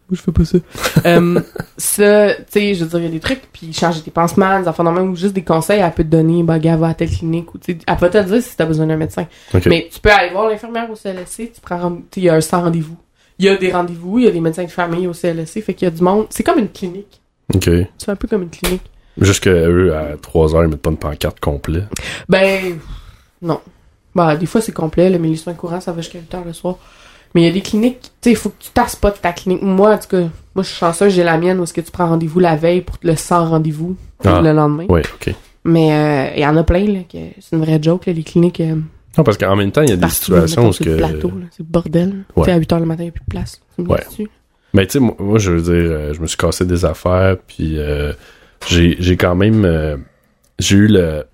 [0.09, 0.16] Moi.
[0.16, 0.59] Je fais pas ça?
[1.07, 1.40] euh,
[1.76, 4.61] ça, tu sais, je veux dire, il y a des trucs, puis changer tes pansements,
[4.61, 6.94] des affaires normales, ou juste des conseils, elle peut te donner, bah, gars, va à
[6.94, 9.26] telle clinique, ou tu sais, elle peut te le dire si t'as besoin d'un médecin.
[9.66, 12.62] Mais tu peux aller voir l'infirmière au CLSC, tu prends, il y a un sans
[12.62, 12.96] rendez-vous.
[13.38, 15.74] Il y a des rendez-vous, il y a des médecins de famille au CLSC, fait
[15.74, 16.26] qu'il y a du monde.
[16.30, 17.20] C'est comme une clinique.
[17.54, 17.68] Ok.
[17.98, 18.82] C'est un peu comme une clinique.
[19.18, 21.84] Juste que eux, à 3 heures, ils mettent pas une pancarte complète.
[22.28, 22.78] Ben,
[23.40, 23.61] non.
[24.14, 26.44] Bah, des fois, c'est complet, le mais les soins courants, ça va jusqu'à 8 heures
[26.44, 26.76] le soir.
[27.37, 29.18] Mais il y a des cliniques, tu sais, il faut que tu tasses pas de
[29.18, 29.61] ta clinique.
[29.62, 30.20] Moi, en tout cas,
[30.55, 32.80] moi, je suis chanceuse, j'ai la mienne où est-ce que tu prends rendez-vous la veille
[32.80, 34.41] pour le sans rendez-vous Ah.
[34.43, 34.87] le lendemain.
[34.89, 35.34] Ouais, ok.
[35.64, 38.22] Mais euh, il y en a plein, là, que c'est une vraie joke, là, les
[38.22, 38.76] cliniques euh,
[39.18, 41.05] Non, parce qu'en même temps, il y a des situations où ce sur le que.
[41.07, 42.09] plateau, là, c'est le bordel.
[42.37, 42.45] Ouais.
[42.45, 43.61] Tu sais, à 8 heures le matin, il n'y a plus de place.
[43.78, 43.99] Ouais.
[44.09, 44.28] dis-tu?
[44.72, 47.37] Mais tu sais, moi, moi, je veux dire, euh, je me suis cassé des affaires,
[47.47, 48.12] puis euh,
[48.68, 49.64] j'ai j'ai quand même...
[49.64, 49.97] euh,
[50.59, 51.24] j'ai eu le...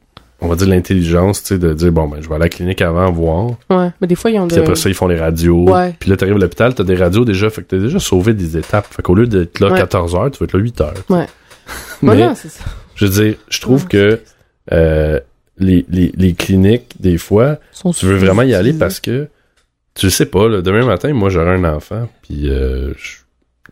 [0.44, 2.82] On va dire l'intelligence, tu sais, de dire, bon, ben, je vais à la clinique
[2.82, 3.46] avant, voir.
[3.70, 4.62] Ouais, mais des fois, ils ont Puis de...
[4.62, 5.70] après ça, ils font les radios.
[5.70, 5.94] Ouais.
[5.98, 8.56] Puis là, t'arrives à l'hôpital, t'as des radios déjà, fait que t'as déjà sauvé des
[8.56, 8.86] étapes.
[8.90, 9.78] Fait qu'au lieu d'être là Ouais.
[9.78, 10.94] 14 heures, tu vas être là 8 heures.
[11.08, 11.26] Ouais.
[12.02, 12.64] Mais, Ouais, non, c'est ça.
[12.96, 14.20] je veux dire, je trouve Ouais, que
[14.72, 15.20] euh,
[15.58, 19.28] les, les, les cliniques, des fois, Sont tu veux vraiment y aller parce que
[19.94, 23.18] tu sais pas, là, demain matin, moi j'aurai un enfant, puis euh, je-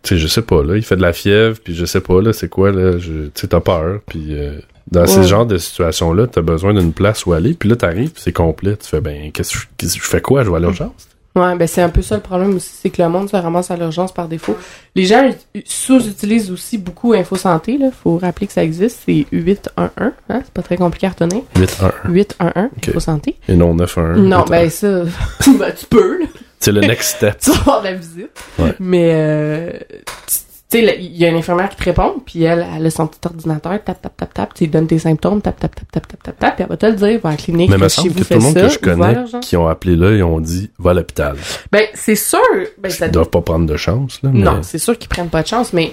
[0.03, 2.21] tu sais, je sais pas, là, il fait de la fièvre, puis je sais pas,
[2.23, 4.59] là, c'est quoi, là, tu sais, t'as peur, puis euh,
[4.91, 5.27] dans ces Ouais.
[5.27, 8.77] genres de situations-là, t'as besoin d'une place où aller, puis là, t'arrives, puis c'est complet,
[8.77, 11.07] tu fais, ben, qu'est-ce que je- fais quoi, je vais à l'urgence?
[11.37, 13.71] Ouais, ben c'est un peu ça le problème aussi, c'est que le monde se ramasse
[13.71, 14.57] à l'urgence par défaut.
[14.97, 17.91] Les gens ut- sous-utilisent aussi beaucoup Info Santé, là.
[17.93, 20.13] Faut rappeler que ça existe, c'est 811, hein?
[20.29, 21.43] C'est pas très compliqué à retenir.
[21.55, 22.89] 8-1-1, 811, Ok.
[22.89, 23.37] Info Santé.
[23.49, 24.17] et non 9-1-1.
[24.17, 24.49] non, 8-1-1.
[24.51, 25.03] ben ça,
[25.59, 26.27] ben tu peux, là.
[26.61, 27.39] C'est le next step.
[27.41, 28.31] Tu vas avoir de la visite.
[28.59, 28.75] Ouais.
[28.79, 29.71] Mais, euh,
[30.27, 33.07] tu sais, il y a une infirmière qui te répond, puis elle, elle a son
[33.09, 36.07] petit ordinateur, tap, tap, tap, tap, tu lui donnes tes symptômes, tap, tap, tap, tap,
[36.07, 37.83] tap, tap, tap, puis elle va te le dire, va à la clinique, Mais il
[37.83, 40.23] me semble que tout le monde ça, que je connais qui ont appelé là, ils
[40.23, 41.37] ont dit, va à l'hôpital.
[41.73, 42.39] Ben, c'est sûr,
[42.79, 44.43] ben, ça Ils doivent pas prendre de chance, là, mais...
[44.43, 45.93] Non, c'est sûr qu'ils prennent pas de chance, mais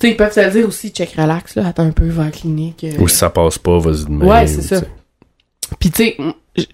[0.00, 2.22] tu sais, ils peuvent te le dire aussi, check relax, là, attends un peu, va
[2.22, 2.82] à la clinique.
[2.84, 2.98] euh.
[2.98, 4.24] Ou si ça passe pas, vas-y demain.
[4.26, 4.80] Ouais, c'est ça.
[5.78, 6.16] Puis tu sais,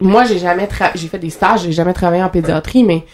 [0.01, 3.05] moi j'ai jamais tra- j'ai fait des stages, j'ai jamais travaillé en pédiatrie, mais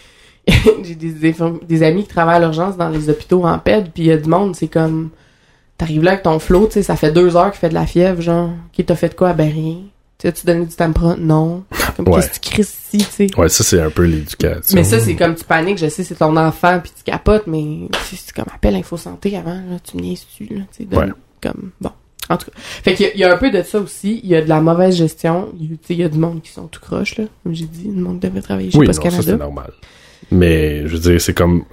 [0.83, 1.35] j'ai des, des,
[1.67, 4.17] des amis qui travaillent à l'urgence dans les hôpitaux en péd, puis il y a
[4.17, 5.09] du monde, c'est comme
[5.77, 7.85] t'arrives là avec ton flow, tu sais, ça fait deux heures qu'il fait de la
[7.85, 9.33] fièvre, genre, qui t'a fait de quoi?
[9.33, 9.77] Ben rien.
[10.19, 11.15] Tu tu donnes du Tampra?
[11.17, 11.63] Non.
[11.97, 12.21] Comme Ouais.
[12.21, 13.27] qu'est-ce que tu crises ici, tu sais?
[13.37, 14.73] Ouais, ça, c'est un peu l'éducation.
[14.75, 17.89] Mais ça, c'est comme tu paniques, je sais, c'est ton enfant, puis tu capotes, mais
[18.05, 21.07] c'est comme appelle Info Santé avant, là, tu me niaises-tu, là, tu sais, Ouais.
[21.41, 21.91] comme, bon.
[22.29, 22.51] En tout cas.
[22.55, 24.41] Fait qu'il y, a- il y a un peu de ça aussi, il y a
[24.41, 27.25] de la mauvaise gestion, il il y a du monde qui sont tout croche, là,
[27.43, 29.43] comme j'ai dit, le monde devait travailler chez Oui, non, Post ça, c'est Canada.
[29.43, 29.71] normal.
[30.31, 31.63] Mais, je veux dire, c'est comme...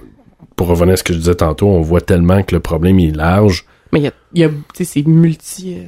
[0.55, 3.15] Pour revenir à ce que je disais tantôt, on voit tellement que le problème est
[3.15, 3.65] large.
[3.93, 5.75] Mais il y a, il y a tu sais, c'est multi...
[5.79, 5.83] euh,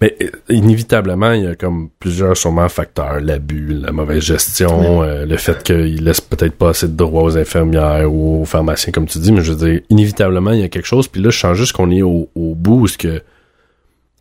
[0.00, 3.20] Mais euh, inévitablement, il y a comme plusieurs sûrement facteurs.
[3.20, 7.36] L'abus, la mauvaise gestion, euh, le fait qu'ils laissent peut-être pas assez de droits aux
[7.36, 9.32] infirmières ou aux pharmaciens, comme tu dis.
[9.32, 11.08] Mais je veux dire, inévitablement, il y a quelque chose.
[11.08, 13.20] Puis là, je sens juste qu'on est au, au bout où ce que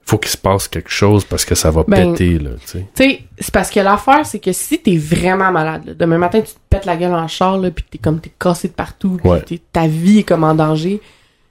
[0.05, 3.19] faut qu'il se passe quelque chose parce que ça va Ben, péter, là, tu sais.
[3.39, 6.59] C'est parce que l'affaire, c'est que si t'es vraiment malade, là, demain matin, tu te
[6.69, 9.43] pètes la gueule en char, là, pis t'es comme, t'es cassé de partout, Ouais.
[9.73, 11.01] ta vie est comme en danger,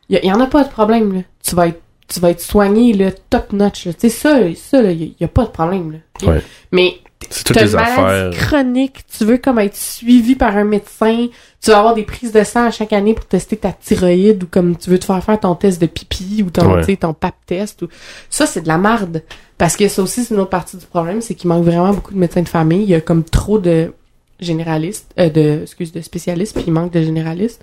[0.09, 1.20] y, a- y en a pas de problème, là.
[1.42, 3.92] Tu vas être, tu vas être soigné, là, top notch, là.
[3.94, 5.90] Tu sais, ça, ça, là, y, y a pas de problème,
[6.22, 6.28] là.
[6.32, 6.40] Ouais.
[6.70, 6.94] Mais
[7.30, 8.30] C'est toutes les une maladie affaires.
[8.48, 11.28] chronique, tu veux comme être suivi par un médecin,
[11.62, 14.46] tu vas avoir des prises de sang à chaque année pour tester ta thyroïde ou
[14.50, 16.96] comme tu veux te faire faire ton test de pipi ou ton, Ouais.
[16.96, 17.88] ton pap test ou
[18.30, 19.22] ça c'est de la marde
[19.58, 22.12] parce que ça aussi c'est une autre partie du problème, c'est qu'il manque vraiment beaucoup
[22.14, 23.92] de médecins de famille, il y a comme trop de
[24.40, 27.62] généralistes euh, de excuse de spécialistes puis il manque de généralistes.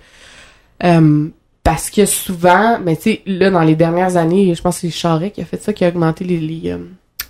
[0.84, 1.28] Euh,
[1.64, 4.89] parce que souvent, mais tu sais, là, dans les dernières années, je pense que c'est
[4.89, 6.78] Charest qui a fait ça, qui a augmenté les, les, euh,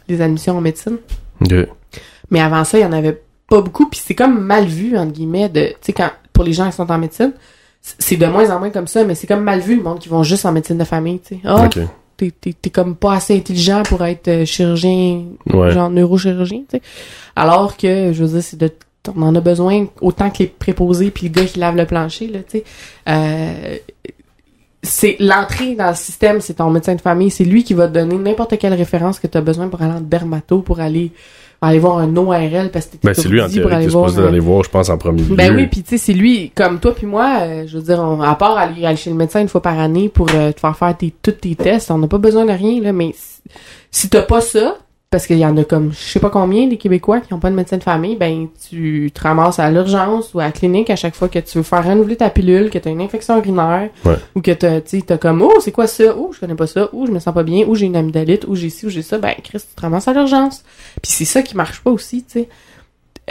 [0.08, 1.00] les admissions en médecine.
[1.42, 1.54] Ok.
[2.32, 5.12] Mais avant ça, il y en avait pas beaucoup, puis c'est comme mal vu, entre
[5.12, 7.34] guillemets, de, tu sais, quand, pour les gens qui sont en médecine,
[7.82, 10.08] c'est de moins en moins comme ça, mais c'est comme mal vu, le monde qui
[10.10, 11.42] vont juste en médecine de famille, tu sais.
[11.44, 11.78] Ah, Ok.
[12.18, 15.72] t'es, t'es, t'es comme pas assez intelligent pour être euh, chirurgien, Ouais.
[15.72, 16.82] genre neurochirurgien, tu sais.
[17.36, 18.72] Alors que, je veux dire, c'est de,
[19.16, 22.28] on en a besoin autant que les préposés puis le gars qui lave le plancher,
[22.28, 22.64] là, tu sais.
[23.10, 23.78] Euh,
[24.84, 27.94] c'est l'entrée dans le système, c'est ton médecin de famille, c'est lui qui va te
[27.94, 31.12] donner n'importe quelle référence que tu as besoin pour aller en dermato, pour aller
[31.64, 34.28] aller voir un ORL parce que Ben, c'est lui, en théorie, qui est supposé un-
[34.28, 35.36] aller voir, je pense, en premier lieu.
[35.36, 38.00] ben oui, puis tu sais, c'est lui, comme toi puis moi, euh, je veux dire,
[38.00, 40.60] on, à part aller, aller chez le médecin une fois par année pour euh, te
[40.60, 43.42] faire faire tes, tous tes tests, on n'a pas besoin de rien, là, mais si,
[43.92, 44.78] si t'as pas ça,
[45.12, 47.50] parce qu'il y en a comme je sais pas combien des Québécois qui ont pas
[47.50, 50.96] de médecin de famille, ben tu te ramasses à l'urgence ou à la clinique à
[50.96, 54.16] chaque fois que tu veux faire renouveler ta pilule, que t'as une infection urinaire, Ouais.
[54.36, 56.88] ou que t'as, tu t'as comme oh c'est quoi ça, oh je connais pas ça,
[56.94, 59.02] ou je me sens pas bien, ou j'ai une amygdalite, ou j'ai ci, ou j'ai
[59.02, 60.64] ça, ben Chris tu te ramasses à l'urgence.
[61.02, 62.50] Puis c'est ça qui marche pas aussi, tu sais.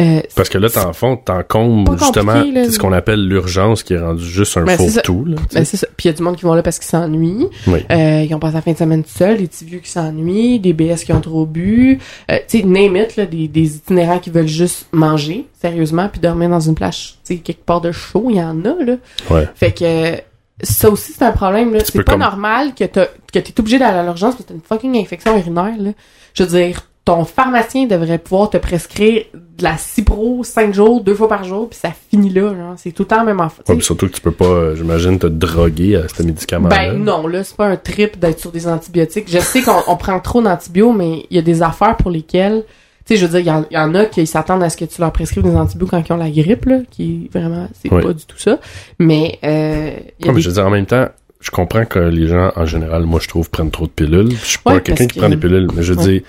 [0.01, 2.71] Euh, Parce que là, t'en fond, t'en combles Pas justement là.
[2.71, 5.25] ce qu'on appelle l'urgence qui est rendu juste un Ben, faux tout.
[5.27, 5.87] Là, ben, c'est ça.
[5.97, 7.49] Puis il y a du monde qui vont là parce qu'ils s'ennuient.
[7.67, 7.85] oui.
[7.91, 10.59] Euh, ils ont passé la fin de semaine tout seuls, des petits vieux qui s'ennuient,
[10.59, 11.99] des BS qui ont trop bu,
[12.31, 16.21] euh, tu sais, name it, là, des, des itinérants qui veulent juste manger, sérieusement, puis
[16.21, 18.95] dormir dans une plage, tu sais, quelque part de chaud, il y en a, là.
[19.31, 19.49] Ouais.
[19.55, 20.23] Fait que
[20.63, 21.81] ça aussi, c'est un problème, là.
[21.85, 24.55] C'est pas comme- normal que t'as- que t'es obligé d'aller à l'urgence parce que t'as
[24.55, 25.91] une fucking infection urinaire, là.
[26.35, 31.15] Je veux dire, ton pharmacien devrait pouvoir te prescrire de la Cipro 5 jours, deux
[31.15, 32.75] fois par jour, puis ça finit là, genre.
[32.77, 33.63] C'est tout le temps la même enfant.
[33.69, 36.77] Ouais, surtout que tu peux pas, euh, j'imagine, te droguer à ce médicament-là.
[36.77, 39.27] Ben non, là, c'est pas un trip d'être sur des antibiotiques.
[39.29, 42.65] Je sais qu'on on prend trop d'antibiotiques, mais il y a des affaires pour lesquelles...
[43.07, 44.71] Tu sais, je veux dire, il y en- il y, en a qui s'attendent à
[44.71, 47.67] ce que tu leur prescrives des antibiotiques quand ils ont la grippe, là, qui vraiment...
[47.83, 48.03] C'est Oui.
[48.03, 48.61] pas du tout ça.
[49.01, 49.91] Mais, euh...
[50.21, 51.07] il y a Ouais, mais je veux dire, en même temps,
[51.41, 54.31] je comprends que les gens, en général, moi, je trouve, prennent trop de pilules.
[54.31, 56.05] Je suis pas Ouais, quelqu'un qui que- prend des pilules, mais je veux Ouais.
[56.13, 56.23] dire,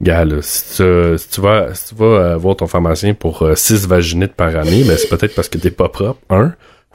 [0.00, 3.42] gars, là, si tu, si tu vas, si tu vas euh, voir ton pharmacien pour
[3.42, 6.54] euh, six vaginites par année, ben, c'est peut-être parce que t'es pas propre, un.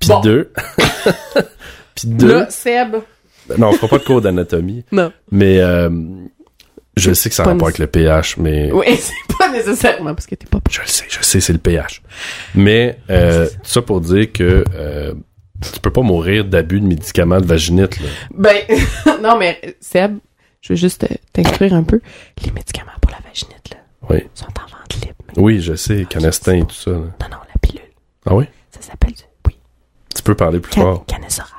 [0.00, 0.20] Puis Bon.
[0.20, 0.52] deux.
[1.94, 2.28] Puis deux.
[2.40, 2.96] Là, Seb...
[3.58, 5.12] Non, on fera pas de cours d'anatomie, Non.
[5.30, 5.88] mais euh,
[6.96, 10.14] je sais que ça a Pas rapport avec le pH, mais Oui, c'est pas nécessairement
[10.14, 10.58] parce que t'es pas...
[10.70, 12.02] je le sais, je sais, c'est le pH.
[12.54, 15.14] Mais euh, tout ça pour dire que euh,
[15.62, 17.98] tu peux pas mourir d'abus de médicaments de vaginite.
[18.00, 18.08] Là.
[18.34, 18.56] Ben,
[19.22, 20.18] non, mais euh, Seb,
[20.62, 22.00] je veux juste euh, t'instruire un peu.
[22.44, 23.76] Les médicaments pour la vaginite, là,
[24.10, 24.24] Oui.
[24.34, 25.14] sont en vente libre.
[25.36, 26.90] Oui, je sais, Canestin et tout ça.
[26.90, 26.96] là.
[26.96, 27.80] Non, non, la pilule.
[28.26, 28.44] Ah oui?
[28.70, 29.22] Ça s'appelle du...
[29.46, 29.56] Oui.
[30.14, 31.06] Tu peux parler plus Can fort.
[31.06, 31.50] Canesse orale.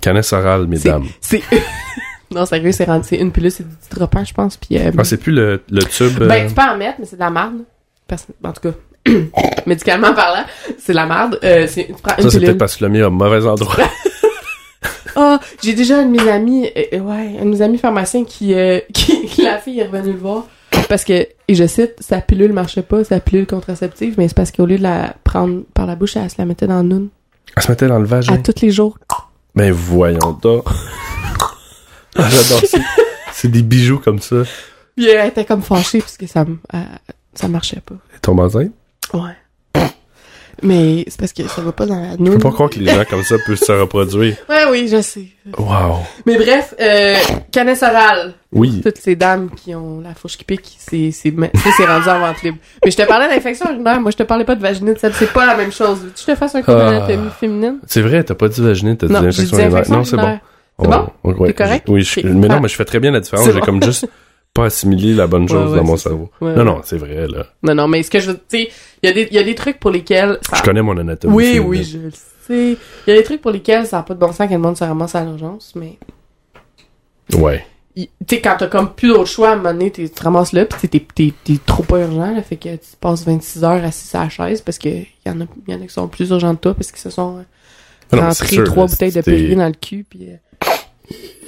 [0.00, 1.06] Canesse orale, mesdames.
[1.20, 1.42] C'est...
[2.30, 3.06] non, sérieux, c'est rendu...
[3.08, 4.78] C'est une pilule, c'est du dropant, je pense, puis...
[4.78, 6.20] euh, Ah, c'est plus le, le tube.
[6.22, 7.58] euh, Ben, tu peux en mettre, mais c'est de la merde.
[8.42, 8.74] En tout cas,
[9.66, 10.44] médicalement parlant,
[10.78, 11.38] c'est de la merde.
[11.44, 13.76] Euh, une ça, c'est peut-être parce que le mien a mauvais endroit.
[15.20, 18.24] Ah, j'ai déjà un de mes amis, euh, euh, ouais, un de mes amis pharmaciens
[18.24, 20.44] qui, euh, qui, la fille est revenue le voir
[20.88, 24.52] parce que, et je cite, sa pilule marchait pas, sa pilule contraceptive, mais c'est parce
[24.52, 27.08] qu'au lieu de la prendre par la bouche, elle se la mettait dans le noun
[27.56, 28.34] Elle se mettait dans le vagin.
[28.34, 28.96] à tous les jours.
[29.56, 30.64] Ben, voyons donc.
[32.16, 32.78] Ah, J'adore ça.
[33.32, 34.36] C'est des bijoux comme ça.
[34.96, 36.80] Puis elle était comme fâchée parce que ça, elle-
[37.34, 37.94] ça marchait pas.
[38.16, 38.72] Et ton enceinte?
[39.14, 39.36] Ouais.
[40.62, 42.34] Mais c'est parce que ça va pas dans la Je noun.
[42.34, 44.36] peux pas croire que les gens comme ça peuvent se reproduire.
[44.48, 45.26] Ouais, oui, je sais.
[45.56, 45.98] Wow.
[46.26, 47.14] Mais bref, euh,
[47.52, 48.34] canesse orale.
[48.52, 48.80] Oui.
[48.82, 51.32] Toutes ces dames qui ont la fourche qui pique, c'est, c'est,
[51.76, 52.58] c'est rendu en vente libre.
[52.84, 55.46] Mais je te parlais d'infection urinaire, moi je te parlais pas de vaginite, c'est pas
[55.46, 55.98] la même chose.
[56.18, 56.90] Je te fasse un cours Ah.
[56.90, 57.78] d'anatomie féminine?
[57.86, 59.90] C'est vrai, t'as pas dit vaginite, t'as dit infection urinaire.
[59.90, 60.22] Non, c'est bon.
[60.22, 60.40] urinaire.
[60.80, 61.06] C'est bon?
[61.24, 61.86] Oh, ouais, T'es correct?
[61.88, 62.60] Oui, je- mais non, Ah.
[62.62, 63.48] mais je fais très bien la différence.
[63.52, 64.06] J'ai comme juste
[64.54, 66.30] pas assimilé la bonne chose Ouais, ouais, dans mon cerveau.
[66.40, 67.46] Ouais, non, non, c'est vrai, là.
[67.62, 68.68] Non, non, mais ce que je veux, tu sais,
[69.02, 70.56] il y a des, il y a des trucs pour lesquels ça...
[70.56, 71.34] Je connais mon anatomie.
[71.34, 71.68] Oui, féminine.
[71.70, 72.76] oui, je le sais.
[73.06, 74.58] Il y a des trucs pour lesquels ça n'a pas de bon sens que le
[74.58, 75.98] monde se ramasse à l'urgence, mais
[77.34, 77.64] Ouais.
[77.94, 80.22] tu sais, quand t'as comme plus d'autre choix, à un moment donné, t'es- tu te
[80.24, 83.64] ramasses là, pis t'es, t'es, t'es trop pas urgent, là, fait que tu passes 26
[83.64, 86.08] heures assis à la chaise parce que y en a, y en a qui sont
[86.08, 87.44] plus urgents que toi parce qu'ils se sont
[88.12, 90.36] Ah rentrés trois bouteilles de Perrier dans le cul, pis euh,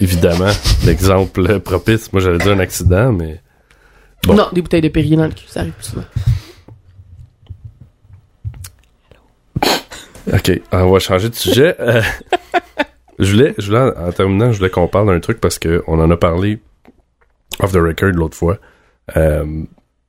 [0.00, 0.50] Évidemment,
[0.86, 2.12] l'exemple propice.
[2.12, 3.40] Moi, j'allais dire un accident, mais
[4.26, 4.34] Bon.
[4.34, 6.04] Non, des bouteilles de Perrier dans le cul, ça arrive plus souvent.
[10.32, 11.74] OK, on va changer de sujet.
[11.80, 12.02] Euh,
[13.18, 15.98] je voulais, je voulais, en terminant, je voulais qu'on parle d'un truc parce que on
[16.00, 16.60] en a parlé
[17.60, 18.58] off the record l'autre fois.
[19.16, 19.64] Euh,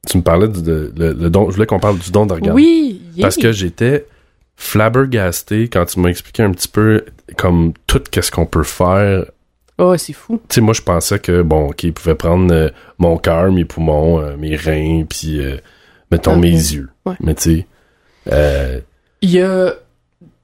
[0.08, 2.54] tu me parlais du de, le, le don, je voulais qu'on parle du don d'organes.
[2.54, 3.24] Oui, yeah.
[3.26, 4.06] Parce que j'étais
[4.58, 7.06] flabbergasté quand tu m'as expliqué un petit peu
[7.38, 9.26] comme tout qu'est-ce qu'on peut faire.
[9.84, 10.40] Oh, c'est fou.
[10.48, 12.70] Tu sais, moi, je pensais que, bon, OK, il pouvait prendre euh,
[13.00, 15.58] mon cœur, mes poumons, euh, mes reins, puis, euh,
[16.12, 16.74] mettons, Ah, mes ouais.
[16.76, 16.90] yeux.
[17.06, 17.16] Ouais.
[17.20, 17.66] Mais tu
[18.30, 18.84] sais,
[19.22, 19.74] Il y a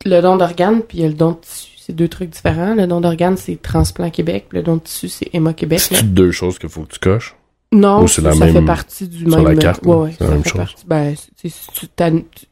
[0.05, 1.71] le don d'organes, puis il y a le don de tissu.
[1.77, 2.75] C'est deux trucs différents.
[2.75, 5.79] Le don d'organes, c'est Transplant Québec, puis le don de tissu, c'est Emma Québec.
[5.79, 7.35] c'est deux choses qu'il faut que tu coches?
[7.71, 9.47] Non, Ou c'est ça, la ça même- fait partie du sur même...
[9.47, 10.53] la carte, ouais, ouais, c'est la ça même chose?
[10.57, 12.46] partie- Ben, c'est- c'est- tu,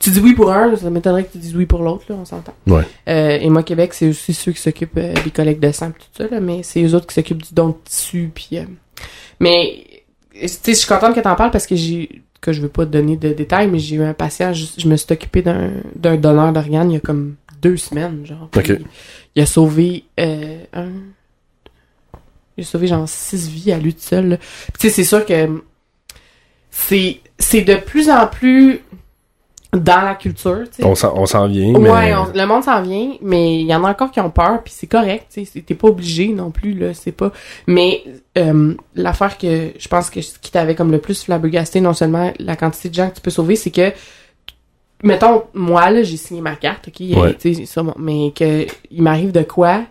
[0.00, 2.24] tu- dis oui pour un, ça m'étonnerait que tu dises oui pour l'autre, là, on
[2.24, 2.54] s'entend.
[2.66, 2.82] Ouais.
[3.08, 6.06] Euh, et moi, Québec, c'est aussi ceux qui s'occupent euh, des collectes de sang tout
[6.16, 8.50] ça, là, mais c'est eux autres qui s'occupent du don de tissu, puis...
[8.58, 8.64] euh,
[9.40, 9.84] Mais,
[10.32, 12.22] tu sais, je suis contente que t'en parles parce que j'ai...
[12.40, 14.86] que je veux pas te donner de détails, mais j'ai eu un patient, je, je
[14.88, 18.48] me suis occupé d'un d'un donneur d'organes il y a comme deux semaines, genre.
[18.56, 18.62] Ok.
[18.64, 18.84] Puis
[19.36, 20.90] Il a sauvé un...
[22.56, 24.38] Il a sauvé genre six vies à lui tout seul,
[24.78, 25.60] tu sais, c'est sûr que
[26.70, 28.80] c'est c'est de plus en plus
[29.76, 30.84] dans la culture, tu sais.
[30.84, 32.14] On s'en, on s'en vient, Ouais, mais...
[32.14, 34.72] on- le monde s'en vient, mais il y en a encore qui ont peur, puis
[34.76, 37.32] c'est correct, tu sais, t'es pas obligé non plus, là, c'est pas...
[37.66, 38.02] Mais
[38.38, 42.32] euh, l'affaire que je pense que ce qui t'avait comme le plus flabbergasté, non seulement
[42.38, 43.92] la quantité de gens que tu peux sauver, c'est que,
[45.02, 47.34] mettons, moi, là, j'ai signé ma carte, OK, Ouais.
[47.34, 49.82] tu sais, ça, bon, mais que il m'arrive de quoi,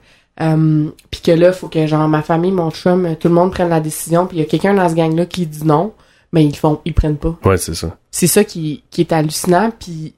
[0.41, 3.69] euh, puis que là, faut que, genre, ma famille, mon chum, tout le monde prenne
[3.69, 5.93] la décision, puis il y a quelqu'un dans ce gang-là qui dit non,
[6.33, 7.95] mais ils font, ils prennent pas Ouais, c'est ça.
[8.11, 10.13] c'est ça qui, qui est hallucinant puis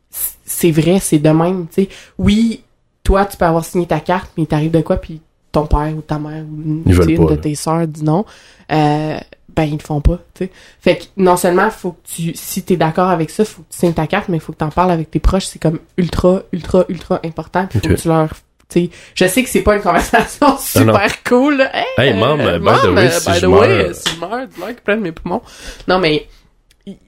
[0.45, 2.63] c'est vrai c'est de même tu sais oui
[3.03, 6.01] toi tu peux avoir signé ta carte mais t'arrives de quoi puis ton père ou
[6.01, 7.38] ta mère ou une, pas, de là.
[7.38, 8.26] tes sœurs dit non
[8.72, 9.18] euh,
[9.55, 12.63] ben ils le font pas tu sais fait que non seulement faut que tu si
[12.63, 14.91] t'es d'accord avec ça faut que tu signes ta carte mais faut que t'en parles
[14.91, 18.30] avec tes proches c'est comme ultra ultra ultra important puis faut que tu leur
[18.74, 21.72] je sais que c'est pas une conversation super cool là.
[21.97, 24.47] Hey, mom, by the way, si by je the way, meurs- euh, si je meurs
[24.47, 25.41] dis-leur qu'ils prennent mes poumons
[25.88, 26.28] non mais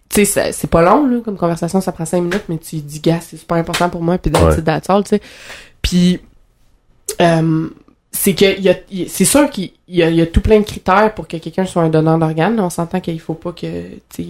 [0.09, 3.01] tu sais, c'est pas long, là, comme conversation, ça prend cinq minutes, mais tu dis,
[3.01, 4.61] gars, c'est super important pour moi, puis Ouais.
[4.61, 5.21] that's all, tu sais.
[5.81, 6.21] Puis,
[7.21, 7.67] euh,
[8.13, 8.75] c'est que, y a,
[9.09, 11.65] c'est sûr qu'il y a, il y a tout plein de critères pour que quelqu'un
[11.65, 14.23] soit un donneur d'organes, on s'entend qu'il faut pas que, tu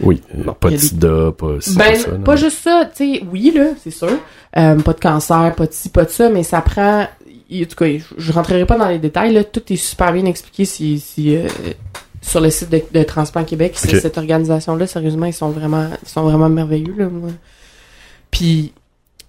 [0.00, 2.10] Oui, euh, Bon, pas de sida, pas ci, ben, pas ça.
[2.12, 2.22] non.
[2.22, 4.10] pas juste ça, tu sais, oui, là, c'est sûr.
[4.56, 7.02] Euh, pas de cancer, pas de ci, pas de ça, mais ça prend.
[7.02, 7.86] En tout cas,
[8.16, 9.44] je, rentrerai pas dans les détails, là.
[9.44, 11.48] Tout est super bien expliqué si, si, euh,
[12.22, 13.76] sur le site de, de Transplant Québec.
[13.76, 17.30] Cette organisation-là, sérieusement, ils sont vraiment, ils sont vraiment merveilleux, là, moi.
[18.30, 18.72] Puis,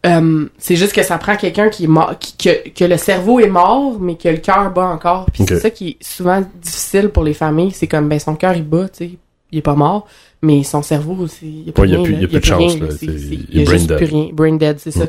[0.05, 3.39] euh, c'est juste que ça prend quelqu'un qui est mort, qui, que, que le cerveau
[3.39, 5.28] est mort, mais que le cœur bat encore.
[5.32, 7.72] Puis c'est ça qui est souvent difficile pour les familles.
[7.72, 9.11] C'est comme, ben, son cœur, il bat, tu sais.
[9.52, 10.08] Il est pas mort,
[10.41, 12.18] mais son cerveau, c'est, il y a plus Ouais, a rien, plus- là.
[12.18, 12.91] il y a plus de chance, rien, là.
[12.91, 13.97] C'est- c'est- il Il y est a brain juste dead.
[13.97, 14.30] plus rien.
[14.34, 15.06] Brain dead, c'est ça.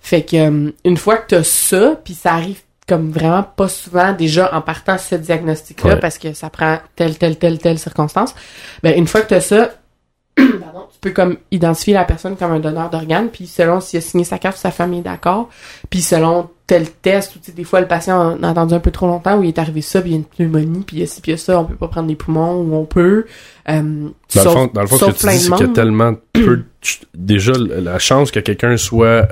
[0.00, 4.12] Fait que, euh, une fois que t'as ça, puis ça arrive comme vraiment pas souvent
[4.12, 6.00] déjà en partant ce diagnostic-là Ouais.
[6.00, 8.34] parce que ça prend telle, telle, telle, telle circonstance.
[8.82, 9.70] Ben, une fois que t'as ça,
[10.36, 14.02] pardon, tu peux comme identifier la personne comme un donneur d'organes, puis selon s'il a
[14.02, 15.48] signé sa carte, sa famille est d'accord,
[15.90, 18.90] puis selon tel test, ou tu sais, des fois le patient a attendu un peu
[18.90, 21.00] trop longtemps, où il est arrivé ça, puis il y a une pneumonie, puis il
[21.00, 22.74] y a ci, puis il y a ça, on peut pas prendre des poumons, ou
[22.74, 23.26] on peut.
[23.68, 25.70] Euh, Dans sauf- le fond, dans le fond ce que tu dis, c'est qu'il y
[25.70, 26.62] a tellement peu.
[27.14, 29.28] Déjà, la chance que quelqu'un soit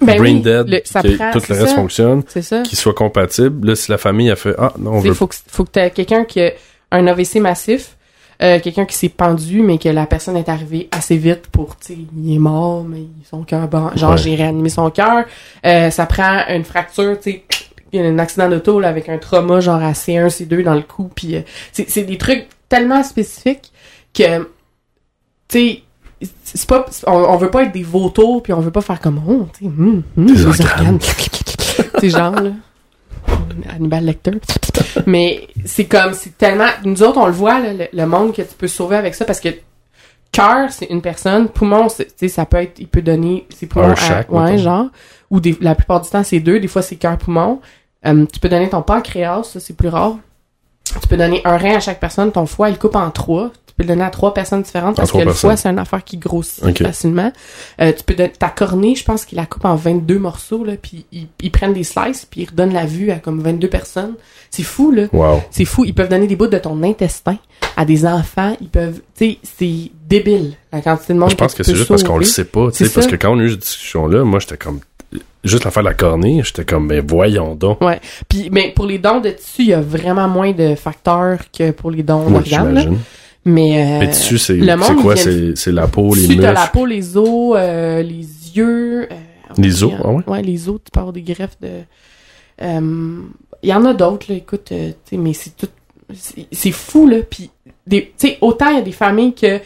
[0.00, 1.74] Ben brain oui, dead, le- ça que prend- tout le reste ça.
[1.76, 3.68] fonctionne, qu'il soit compatible.
[3.68, 5.70] Là, si la famille a fait «Ah, non, on Il veut faut que, faut que
[5.70, 6.50] tu quelqu'un qui a
[6.90, 7.96] un AVC massif,
[8.42, 11.86] euh, quelqu'un qui s'est pendu, mais que la personne est arrivée assez vite pour, tu
[11.94, 13.92] sais, il est mort, mais son cœur bat.
[13.94, 14.18] Genre, Ouais.
[14.18, 15.24] j'ai réanimé son cœur.
[15.64, 17.44] Euh, ça prend une fracture, tu sais,
[17.92, 20.74] il y a un accident d'auto là, avec un trauma genre à C1, C2 dans
[20.74, 21.40] le cou, puis euh,
[21.72, 23.70] c'est c'est des trucs tellement spécifiques
[24.12, 24.40] que,
[25.48, 25.82] tu sais,
[26.42, 29.20] c'est pas, on, on veut pas être des vautours, puis on veut pas faire comme,
[29.28, 30.98] oh, tu sais, hum, hum, des organes.
[32.02, 32.50] genre, là.
[33.68, 34.32] Hannibal Lecter.
[35.06, 36.68] Mais c'est comme, c'est tellement.
[36.84, 39.24] Nous autres, on le voit, là, le, le monde que tu peux sauver avec ça
[39.24, 39.48] parce que
[40.32, 41.48] cœur, c'est une personne.
[41.48, 42.78] Poumon, tu sais, ça peut être.
[42.78, 44.24] Il peut donner ses poumons Un à.
[44.28, 44.62] ouais, mettons.
[44.62, 44.86] genre.
[45.30, 46.60] Ou des, la plupart du temps, c'est deux.
[46.60, 47.60] Des fois, c'est cœur-poumon.
[48.06, 50.16] Euh, tu peux donner ton pancréas, ça, c'est plus rare.
[51.00, 52.30] Tu peux donner un rein à chaque personne.
[52.30, 53.50] Ton foie, il coupe en trois.
[53.74, 56.04] Tu peux le donner à trois personnes différentes parce que le foie, c'est une affaire
[56.04, 57.32] qui grossit facilement.
[57.80, 60.74] Euh, tu peux donner ta cornée, je pense qu'il la coupe en 22 morceaux, là,
[60.80, 64.14] puis ils, ils prennent des slices, puis ils redonnent la vue à comme 22 personnes.
[64.50, 65.06] C'est fou, là.
[65.12, 65.42] Wow.
[65.50, 65.84] C'est fou.
[65.84, 67.36] Ils peuvent donner des bouts de ton intestin
[67.76, 68.56] à des enfants.
[68.60, 71.88] Ils peuvent, tu sais, c'est débile, la quantité de monde Je pense que c'est juste
[71.88, 74.22] parce qu'on le sait pas, tu sais, parce que quand on a eu cette discussion-là,
[74.22, 74.78] moi, j'étais comme...
[75.42, 77.80] Juste l'affaire de la cornée, j'étais comme, mais voyons donc.
[77.82, 78.00] Ouais.
[78.28, 81.70] Puis, mais pour les dons de tissu, il y a vraiment moins de facteurs que
[81.70, 82.98] pour les dons Moi, d'organes.
[83.44, 85.16] Mais, euh, Les tissus, c'est le monde, c'est quoi?
[85.16, 86.54] C'est la peau, les tissu, t'as muscles?
[86.54, 88.26] la peau, les os, euh, les
[88.56, 89.02] yeux.
[89.10, 89.16] euh,
[89.58, 90.22] Les os, ah ouais?
[90.26, 91.68] Ouais, les os, tu peux avoir des greffes de...
[92.62, 93.20] Euh,
[93.62, 95.68] Il y en a d'autres, là, écoute, euh, tu sais, mais c'est tout...
[96.52, 97.50] c'est- fou, là, puis...
[97.90, 99.60] Tu sais, autant il y a des familles que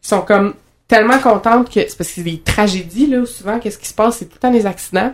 [0.00, 0.54] sont comme
[0.86, 1.80] tellement contentes que...
[1.80, 4.18] C'est parce que c'est des tragédies, là, souvent, qu'est-ce qui se passe?
[4.18, 5.12] C'est tout le temps des accidents.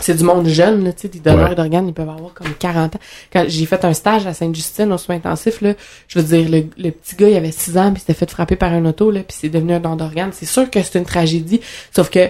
[0.00, 1.54] C'est du monde jeune, là, tu sais, des donneurs Ouais.
[1.54, 2.98] d'organes, ils peuvent avoir comme 40 ans.
[3.32, 5.74] Quand j'ai fait un stage à Sainte-Justine au soin intensif, là,
[6.08, 8.30] je veux dire, le, le petit gars, il avait 6 ans, puis il s'était fait
[8.30, 10.30] frapper par un auto, là, puis c'est devenu un don d'organes.
[10.32, 11.60] C'est sûr que c'est une tragédie,
[11.94, 12.28] sauf que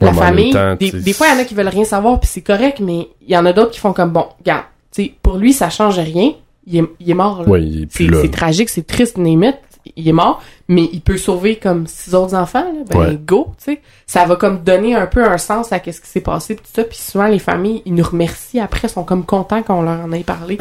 [0.00, 2.28] la Ouais, famille, temps, des, fois, il y en a qui veulent rien savoir, puis
[2.32, 4.64] c'est correct, mais il y en a d'autres qui font comme, bon, regarde,
[4.94, 6.32] tu sais, pour lui, ça change rien,
[6.66, 7.48] il est, il est mort, là.
[7.48, 9.56] Ouais, c'est tragique, c'est triste, it,
[9.96, 13.16] il est mort, mais il peut sauver comme six autres enfants, là, ben Ouais.
[13.16, 13.82] go, tu sais.
[14.06, 16.68] Ça va comme donner un peu un sens à qu'est-ce qui s'est passé, pis tout
[16.72, 20.12] ça, puis souvent, les familles, ils nous remercient après, sont comme contents qu'on leur en
[20.12, 20.58] ait parlé.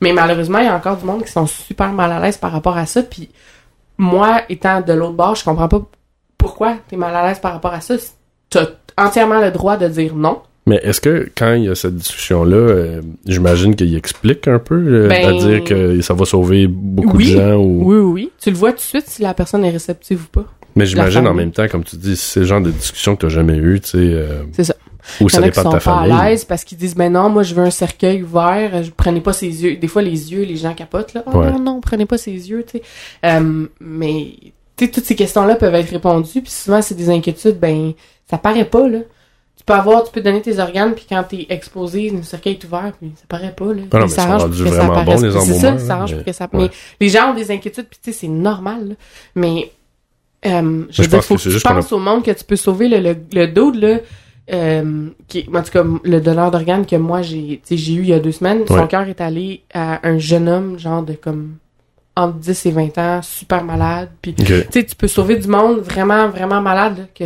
[0.00, 2.52] Mais malheureusement, il y a encore du monde qui sont super mal à l'aise par
[2.52, 3.30] rapport à ça, puis
[3.98, 5.82] moi, étant de l'autre bord, je comprends pas
[6.38, 7.94] pourquoi t'es mal à l'aise par rapport à ça.
[8.48, 8.66] T'as
[8.96, 10.40] entièrement le droit de dire non.
[10.66, 14.74] Mais est-ce que quand il y a cette discussion-là, euh, j'imagine qu'il explique un peu,
[14.76, 17.32] euh, Ben- à dire que ça va sauver beaucoup Oui.
[17.32, 17.82] de gens ou...
[17.84, 18.30] Oui, oui.
[18.40, 20.44] Tu le vois tout de suite si la personne est réceptive ou pas.
[20.76, 23.22] Mais j'imagine en même temps, comme tu dis, si c'est le genre de discussion que
[23.22, 24.74] t'as jamais eu, tu sais, euh, C'est ça.
[25.20, 26.12] ou ça dépend sont de ta pas famille.
[26.12, 28.84] à l'aise parce qu'ils disent, ben non, moi, je veux un cercueil ouvert.
[28.84, 29.76] Je prenais pas ses yeux.
[29.76, 31.24] Des fois, les yeux, les gens capotent, là.
[31.26, 31.50] Oh Ouais.
[31.50, 32.82] non, non, prenez pas ses yeux, tu sais.
[33.24, 34.26] Euh, mais,
[34.76, 36.42] tu sais, toutes ces questions-là peuvent être répondues.
[36.42, 37.92] Puis souvent, c'est des inquiétudes, ben,
[38.30, 38.98] ça paraît pas, là.
[39.70, 42.64] Tu peux avoir, tu peux donner tes organes, puis quand t'es exposé, le cercueil est
[42.64, 43.82] ouvert, puis ça paraît pas, là.
[43.92, 45.20] Ah non, mais ça arrange pour que ça apparaisse.
[45.20, 46.44] C'est ça, ça arrange mais- pour que ça...
[46.52, 46.60] ouais.
[46.62, 48.94] Mais les gens ont des inquiétudes, puis tu sais, c'est normal, là.
[49.36, 49.70] Mais,
[50.46, 52.88] euh, je veux dire, pense faut que tu a- au monde que tu peux sauver
[52.88, 53.98] le, le, le dude, là,
[54.52, 58.12] euh, qui, en tout cas, le donneur d'organes que moi j'ai, j'ai eu il y
[58.12, 58.88] a deux semaines, son Ouais.
[58.88, 61.54] cœur est allé à un jeune homme, genre de comme
[62.16, 64.08] entre 10 et 20 ans, super malade.
[64.20, 64.46] Puis, Ok.
[64.46, 67.24] tu sais, tu peux sauver du monde vraiment, vraiment malade, là, que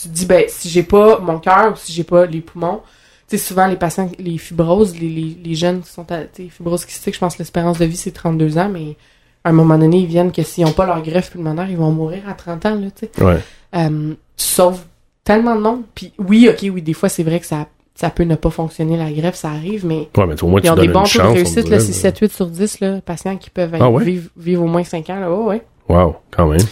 [0.00, 2.80] tu, te dis, ben, si j'ai pas mon cœur ou si j'ai pas les poumons,
[3.28, 6.44] tu sais, souvent les patients, les fibroses, les, les, les jeunes qui sont à, tu
[6.44, 8.96] sais, fibrose kystique, je pense que l'espérance de vie c'est 32 ans, mais
[9.44, 11.90] à un moment donné, ils viennent que s'ils ont pas leur greffe pulmonaire, ils vont
[11.90, 13.38] mourir à 30 ans, là, tu sais Ouais.
[13.76, 14.80] euh, tu sauves
[15.24, 15.82] tellement de monde.
[15.94, 18.96] Puis oui, ok, oui, des fois, c'est vrai que ça, ça peut ne pas fonctionner,
[18.96, 21.28] la greffe, ça arrive, mais Ouais, mais au moins, ils ont des bons taux de
[21.28, 24.04] réussite, dirait, là, c'est 7-8 sur 10, là, patients qui peuvent Ah ouais?
[24.04, 25.62] vivre, vivre au moins 5 ans, là, ouais, ouais.
[25.88, 26.62] Wow, quand même.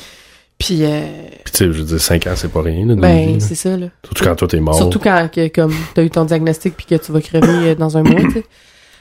[0.59, 1.07] Puis, euh,
[1.45, 3.77] Puis tu sais, je veux dire, 5 ans, c'est pas rien, là, ben, c'est ça,
[3.77, 3.89] là.
[4.05, 4.75] Surtout quand toi, t'es mort.
[4.75, 7.97] Surtout quand, que, comme, t'as eu ton diagnostic puis que tu vas crever euh, dans
[7.99, 8.45] un mois, tu sais.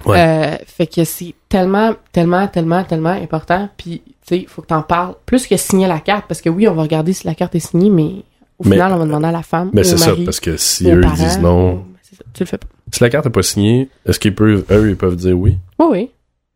[0.05, 0.19] Ouais.
[0.19, 3.69] Euh, fait que c'est tellement, tellement, tellement, tellement important.
[3.77, 5.15] Puis, tu sais, il faut que t'en parles.
[5.25, 7.59] Plus que signer la carte, parce que oui, on va regarder si la carte est
[7.59, 8.23] signée, mais
[8.59, 10.57] au Mais- final, on va demander à la femme, Mais au c'est ça, parce que
[10.57, 11.85] si eux, ils parents, disent non.
[12.03, 12.67] c'est ça, tu le fais pas.
[12.93, 15.57] Si la carte n'est pas signée, est-ce qu'ils peuvent, eux, ils peuvent dire oui?
[15.79, 16.09] Oui, oui.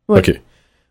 [0.09, 0.19] Ouais.
[0.19, 0.41] Ok.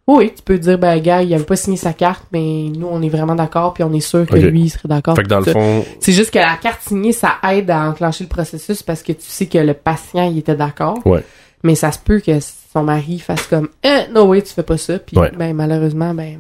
[0.09, 3.03] Oui, tu peux dire, ben, gars, il avait pas signé sa carte, mais nous, on
[3.03, 5.15] est vraiment d'accord, puis on est sûr que lui, il serait d'accord.
[5.15, 8.25] Fait que dans le fond, C'est juste que la carte signée, ça aide à enclencher
[8.25, 10.99] le processus parce que tu sais que le patient, il était d'accord.
[11.07, 11.23] Ouais.
[11.63, 12.39] Mais ça se peut que
[12.73, 14.99] son mari fasse comme, eh, no way, tu fais pas ça.
[14.99, 15.31] Puis, Ouais.
[15.37, 16.39] ben, malheureusement, ben,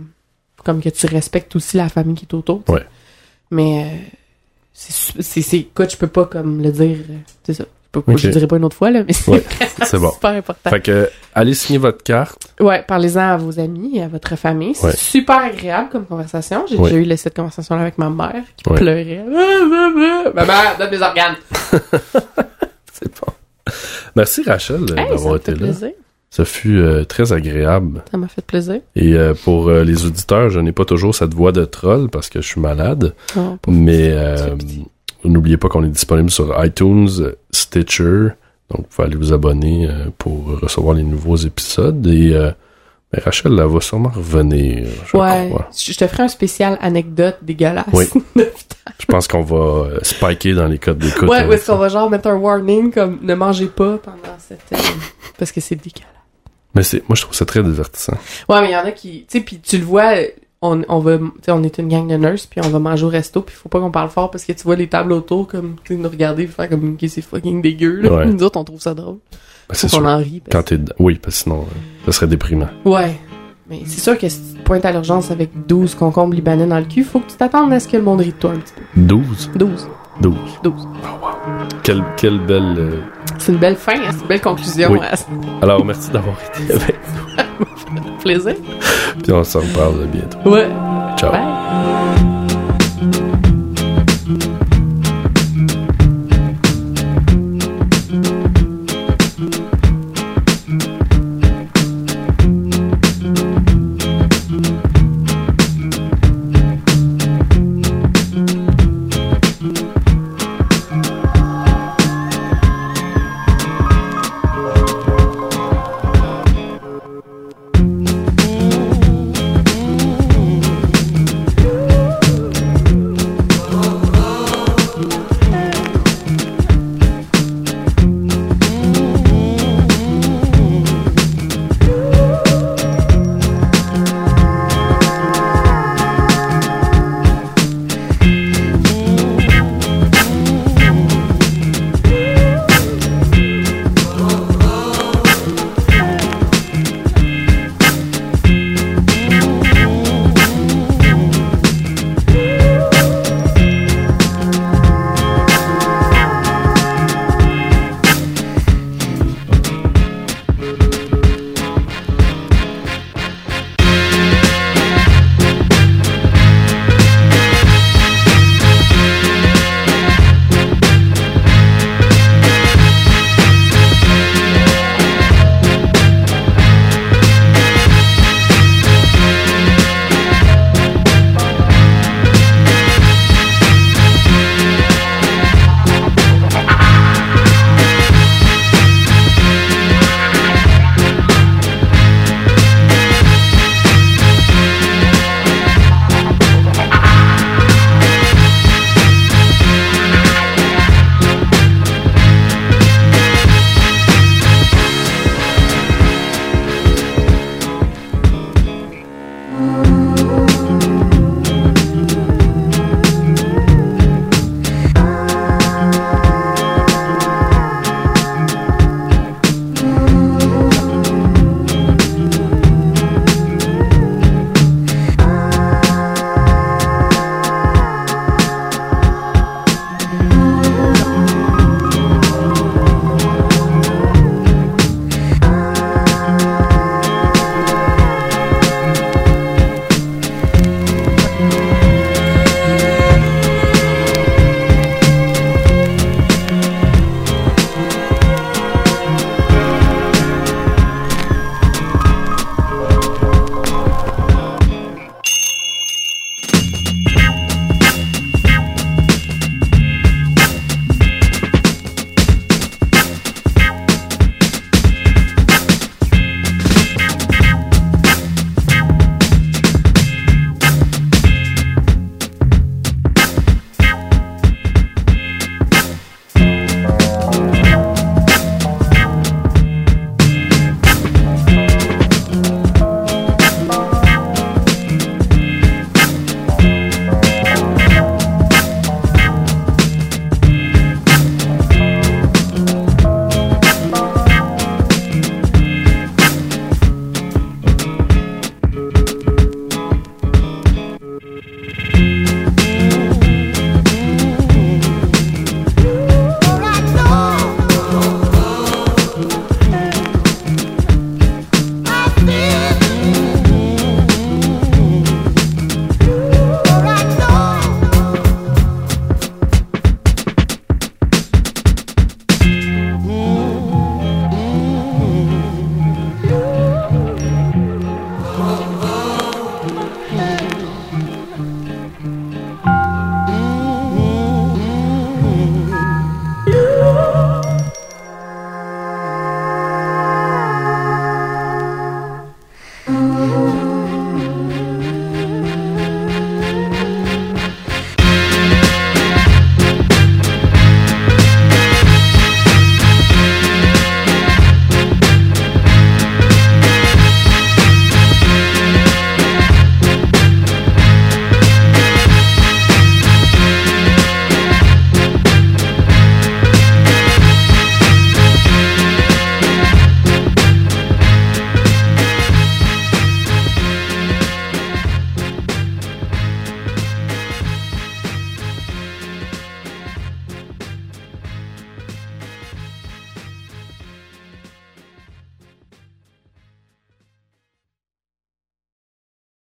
[0.65, 2.63] comme que tu respectes aussi la famille qui est autour.
[2.69, 2.87] Ouais.
[3.51, 3.97] Mais, euh,
[4.73, 7.65] c'est, c'est, écoute, je peux pas, comme, le dire, euh, c'est ça.
[7.99, 8.19] Je, peux, Ok.
[8.19, 9.45] je le dirai pas une autre fois, là, mais c'est Ouais,
[10.01, 10.11] bon.
[10.11, 10.71] super important.
[10.71, 12.55] fait que, allez signer votre carte.
[12.61, 14.75] Ouais, parlez-en à vos amis et à votre famille.
[14.75, 14.97] C'est Ouais.
[14.97, 16.65] super agréable comme conversation.
[16.69, 16.91] J'ai Ouais.
[16.91, 18.77] déjà eu cette conversation-là avec ma mère qui Ouais.
[18.77, 19.25] pleurait.
[20.35, 21.37] Maman, donne mes organes.
[22.93, 23.33] C'est bon.
[24.17, 25.67] Merci Rachel Hey, d'avoir m'a été fait là.
[25.67, 25.91] plaisir.
[26.31, 28.03] Ça fut euh, très agréable.
[28.11, 28.81] Ça m'a fait plaisir.
[28.97, 32.29] Et euh, pour euh, les auditeurs, je n'ai pas toujours cette voix de troll parce
[32.29, 33.15] que je suis malade.
[33.37, 34.55] Oh, Mais euh.
[35.25, 37.09] N'oubliez pas qu'on est disponible sur iTunes,
[37.51, 38.29] Stitcher.
[38.71, 42.07] Donc, vous pouvez aller vous abonner euh, pour recevoir les nouveaux épisodes.
[42.07, 42.51] Et euh,
[43.13, 44.87] ben, Rachel, elle va sûrement revenir.
[45.07, 45.71] Je, Ouais, crois.
[45.77, 47.87] je te ferai un spécial anecdote dégueulasse.
[47.95, 48.05] Oui.
[48.37, 51.29] je pense qu'on va euh, spiker dans les codes d'écoute.
[51.29, 54.37] ouais, avec où est-ce qu'on va genre mettre un warning comme ne mangez pas pendant
[54.39, 54.61] cette...
[54.73, 54.77] euh,
[55.39, 56.05] parce que c'est dégueulasse.
[56.75, 58.19] Mais c'est, moi, je trouve ça très divertissant.
[58.49, 59.21] Ouais, mais il y en a qui...
[59.23, 60.13] Tu sais, puis tu le vois,
[60.63, 61.19] on, on va...
[61.19, 63.55] Tu sais, on est une gang de nurses, puis on va manger au resto, puis
[63.55, 65.77] faut pas qu'on parle fort parce que tu vois les tables autour comme...
[65.91, 66.95] Nous regarder, faire comme...
[66.95, 68.13] Ok, c'est fucking dégueu, là.
[68.13, 68.27] Ouais.
[68.27, 69.17] Nous autres, on trouve ça drôle.
[69.69, 70.05] Ben, c'est sûr.
[70.05, 70.41] en rit.
[70.45, 72.69] parce- Quand t'es Oui, parce que sinon, euh, ça serait déprimant.
[72.85, 73.19] Ouais.
[73.71, 76.79] Mais c'est sûr que si tu te pointes à l'urgence avec 12 concombres libanais dans
[76.79, 78.57] le cul, faut que tu t'attendes à ce que le monde rit de toi un
[78.59, 78.83] petit peu.
[78.97, 79.51] 12?
[79.57, 79.89] 12.
[80.23, 80.35] 12.
[80.65, 80.89] 12.
[81.83, 82.75] Quelle, quelle belle...
[82.79, 83.01] euh,
[83.39, 84.91] C'est une belle fin, hein, c'est une belle conclusion.
[84.93, 84.99] Oui.
[85.09, 85.25] à ce
[85.61, 86.97] Alors, merci d'avoir été avec
[88.21, 88.55] plaisir.
[89.23, 90.51] Puis on s'en reparle bientôt.
[90.51, 90.69] Ouais.
[91.17, 91.33] Ciao.
[91.33, 91.68] Bye.